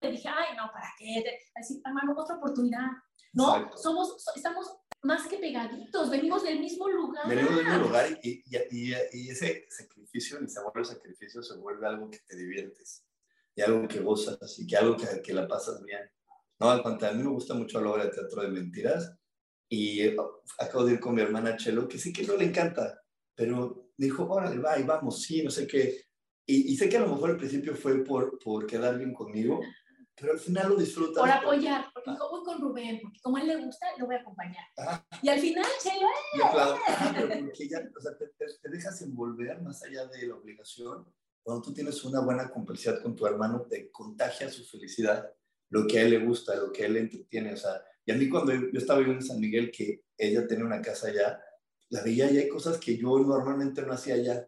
[0.03, 1.23] le dije, ay, no, ¿para qué?
[1.55, 2.89] Decir, hermano, otra oportunidad.
[3.33, 7.29] No, somos, estamos más que pegaditos, venimos del mismo lugar.
[7.29, 11.87] Venimos del mismo lugar y, y, y, ese sacrificio, ni se vuelve sacrificio, se vuelve
[11.87, 13.05] algo que te diviertes
[13.55, 16.03] y algo que gozas y que algo que, que la pasas bien.
[16.59, 19.17] No, al contrario, a mí me gusta mucho la obra de teatro de mentiras
[19.69, 23.01] y oh, acabo de ir con mi hermana Chelo, que sí que no le encanta,
[23.35, 26.03] pero dijo, órale, va y vamos, sí, no sé qué.
[26.45, 29.61] Y, y, sé que a lo mejor al principio fue por, por quedar bien conmigo,
[30.17, 31.19] pero al final lo disfrutas.
[31.19, 34.17] Por apoyar, porque dijo, voy con Rubén, porque como a él le gusta, lo voy
[34.17, 34.65] a acompañar.
[35.23, 36.09] Y al final, se lo
[37.15, 41.07] pero porque ya, o sea, te, te, dejas envolver más allá de la obligación.
[41.43, 45.33] Cuando tú tienes una buena complicidad con tu hermano, te contagia su felicidad,
[45.71, 47.55] lo que a él le gusta, lo que a él le entretiene.
[47.55, 50.65] O sea, y a mí cuando yo estaba viviendo en San Miguel, que ella tenía
[50.65, 51.41] una casa allá,
[51.89, 54.47] la veía y hay cosas que yo normalmente no hacía allá,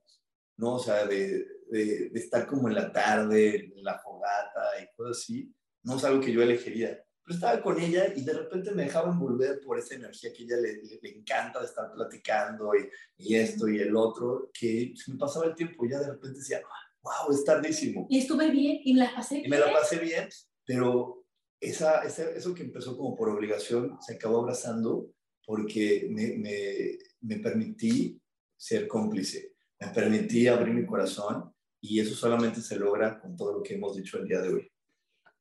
[0.56, 0.74] ¿no?
[0.74, 5.18] O sea, de, de, de estar como en la tarde, en la fogata y cosas
[5.18, 5.55] así
[5.85, 7.03] no es algo que yo elegiría.
[7.25, 10.57] Pero estaba con ella y de repente me dejaba envolver por esa energía que ella
[10.57, 15.18] le, le, encanta de estar platicando y, y, esto y el otro, que se me
[15.18, 16.61] pasaba el tiempo y ya de repente decía,
[17.03, 18.07] wow, es tardísimo.
[18.11, 19.47] Y estuve bien y me la pasé bien.
[19.47, 20.29] Y me la pasé bien,
[20.64, 21.25] pero
[21.61, 25.12] esa, esa, eso que empezó como por obligación se acabó abrazando
[25.47, 28.20] porque me, me, me permití
[28.57, 31.53] ser cómplice, me permití abrir mi corazón
[31.83, 34.72] y eso solamente se logra con todo lo que hemos dicho el día de hoy.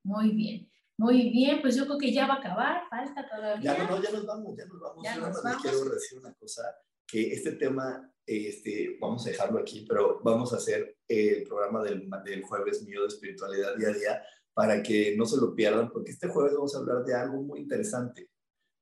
[0.04, 0.68] Muy bien.
[0.98, 3.76] Muy bien, pues yo creo que ya va a acabar, falta todavía.
[3.76, 5.04] Ya, no, ya nos vamos, ya nos vamos.
[5.04, 5.62] Ya nos vamos.
[5.62, 6.64] quiero decir una cosa,
[7.08, 12.08] que este tema, este, vamos a dejarlo aquí, pero vamos a hacer el programa del,
[12.24, 14.24] del jueves mío de espiritualidad día a día
[14.54, 17.62] para que no se lo pierdan, porque este jueves vamos a hablar de algo muy
[17.62, 18.30] interesante.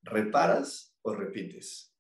[0.02, 1.94] ¿Reparas o repites?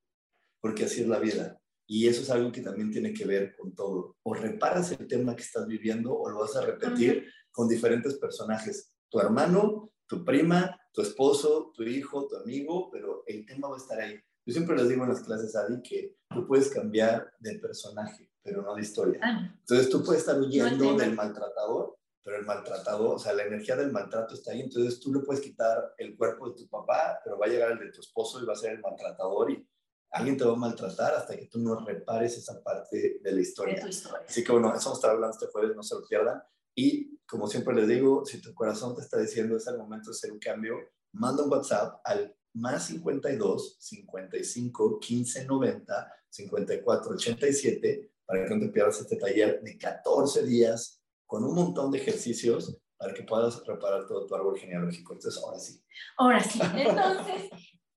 [0.61, 1.61] Porque así es la vida.
[1.91, 4.15] Y eso es algo que también tiene que ver con todo.
[4.23, 8.93] O reparas el tema que estás viviendo o lo vas a repetir con diferentes personajes
[9.09, 13.79] tu hermano, tu prima, tu esposo, tu hijo, tu amigo, pero el tema va a
[13.79, 14.19] estar ahí.
[14.45, 18.61] Yo siempre les digo en las clases, Adi, que tú puedes cambiar de personaje, pero
[18.61, 19.19] no de historia.
[19.23, 19.55] Ah.
[19.59, 23.91] Entonces tú puedes estar huyendo del maltratador, pero el maltratador, o sea, la energía del
[23.91, 24.61] maltrato está ahí.
[24.61, 27.79] Entonces tú le puedes quitar el cuerpo de tu papá, pero va a llegar el
[27.79, 29.67] de tu esposo y va a ser el maltratador y
[30.11, 33.75] alguien te va a maltratar hasta que tú no repares esa parte de la historia.
[33.75, 34.25] De tu historia.
[34.27, 36.41] Así que bueno, eso vamos a estar hablando este jueves, no se lo pierdan.
[36.75, 40.15] Y como siempre les digo, si tu corazón te está diciendo es el momento de
[40.15, 40.75] hacer un cambio,
[41.13, 48.71] manda un WhatsApp al más 52 55 15 90 54 87 para que no te
[48.71, 54.05] pierdas este taller de 14 días con un montón de ejercicios para que puedas preparar
[54.07, 55.13] todo tu árbol genealógico.
[55.13, 55.81] Entonces, ahora sí.
[56.17, 56.59] Ahora sí.
[56.61, 57.49] Entonces,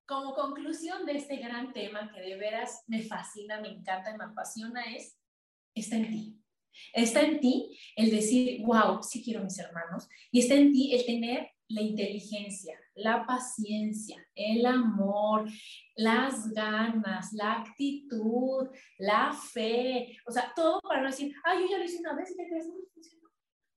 [0.06, 4.24] como conclusión de este gran tema que de veras me fascina, me encanta y me
[4.24, 5.18] apasiona es,
[5.74, 6.38] está en ti.
[6.94, 10.08] Está en ti el decir, wow, sí quiero mis hermanos.
[10.30, 15.48] Y está en ti el tener la inteligencia, la paciencia, el amor,
[15.96, 21.78] las ganas, la actitud, la fe, o sea, todo para no decir, ay, yo ya
[21.78, 23.21] lo hice una vez y te crees, no funcionó.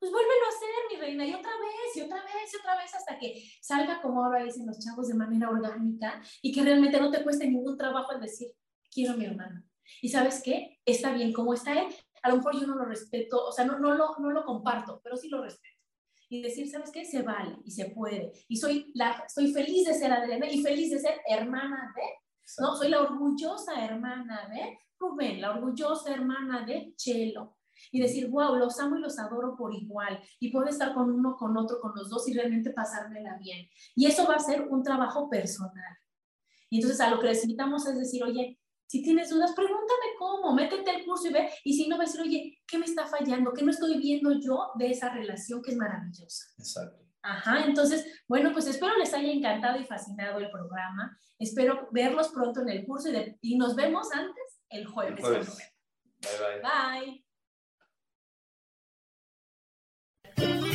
[0.06, 2.93] Pues vuélvelo a hacer, mi reina, y otra vez, y otra vez, y otra vez,
[2.93, 7.10] hasta que salga como ahora dicen los chavos de manera orgánica y que realmente no
[7.10, 8.49] te cueste ningún trabajo el decir,
[8.91, 9.64] quiero a mi hermano.
[10.03, 10.80] Y sabes qué?
[10.86, 11.88] Está bien como está él.
[12.22, 15.01] A lo mejor yo no lo respeto, o sea, no, no, lo, no lo comparto,
[15.03, 15.76] pero sí lo respeto
[16.30, 17.03] y decir, ¿sabes qué?
[17.03, 18.32] Se vale y se puede.
[18.47, 22.03] Y soy, la, soy feliz de ser Adriana y feliz de ser hermana de,
[22.60, 22.76] ¿no?
[22.76, 27.58] Soy la orgullosa hermana de Rubén, la orgullosa hermana de Chelo.
[27.92, 30.20] Y decir, wow, los amo y los adoro por igual.
[30.40, 33.68] Y puedo estar con uno, con otro, con los dos y realmente pasármela bien.
[33.96, 35.98] Y eso va a ser un trabajo personal.
[36.70, 40.54] Y entonces a lo que les invitamos es decir, oye, si tienes dudas, pregúntame cómo,
[40.54, 41.50] métete al curso y ve.
[41.64, 43.54] Y si no, va a decir, oye, ¿qué me está fallando?
[43.54, 46.46] ¿Qué no estoy viendo yo de esa relación que es maravillosa?
[46.58, 47.04] Exacto.
[47.22, 51.18] Ajá, entonces, bueno, pues espero les haya encantado y fascinado el programa.
[51.40, 55.18] Espero verlos pronto en el curso y, y nos vemos antes el jueves.
[55.18, 55.58] El jueves.
[56.22, 56.62] Bye, bye.
[56.62, 57.25] Bye.
[60.38, 60.75] Thank you.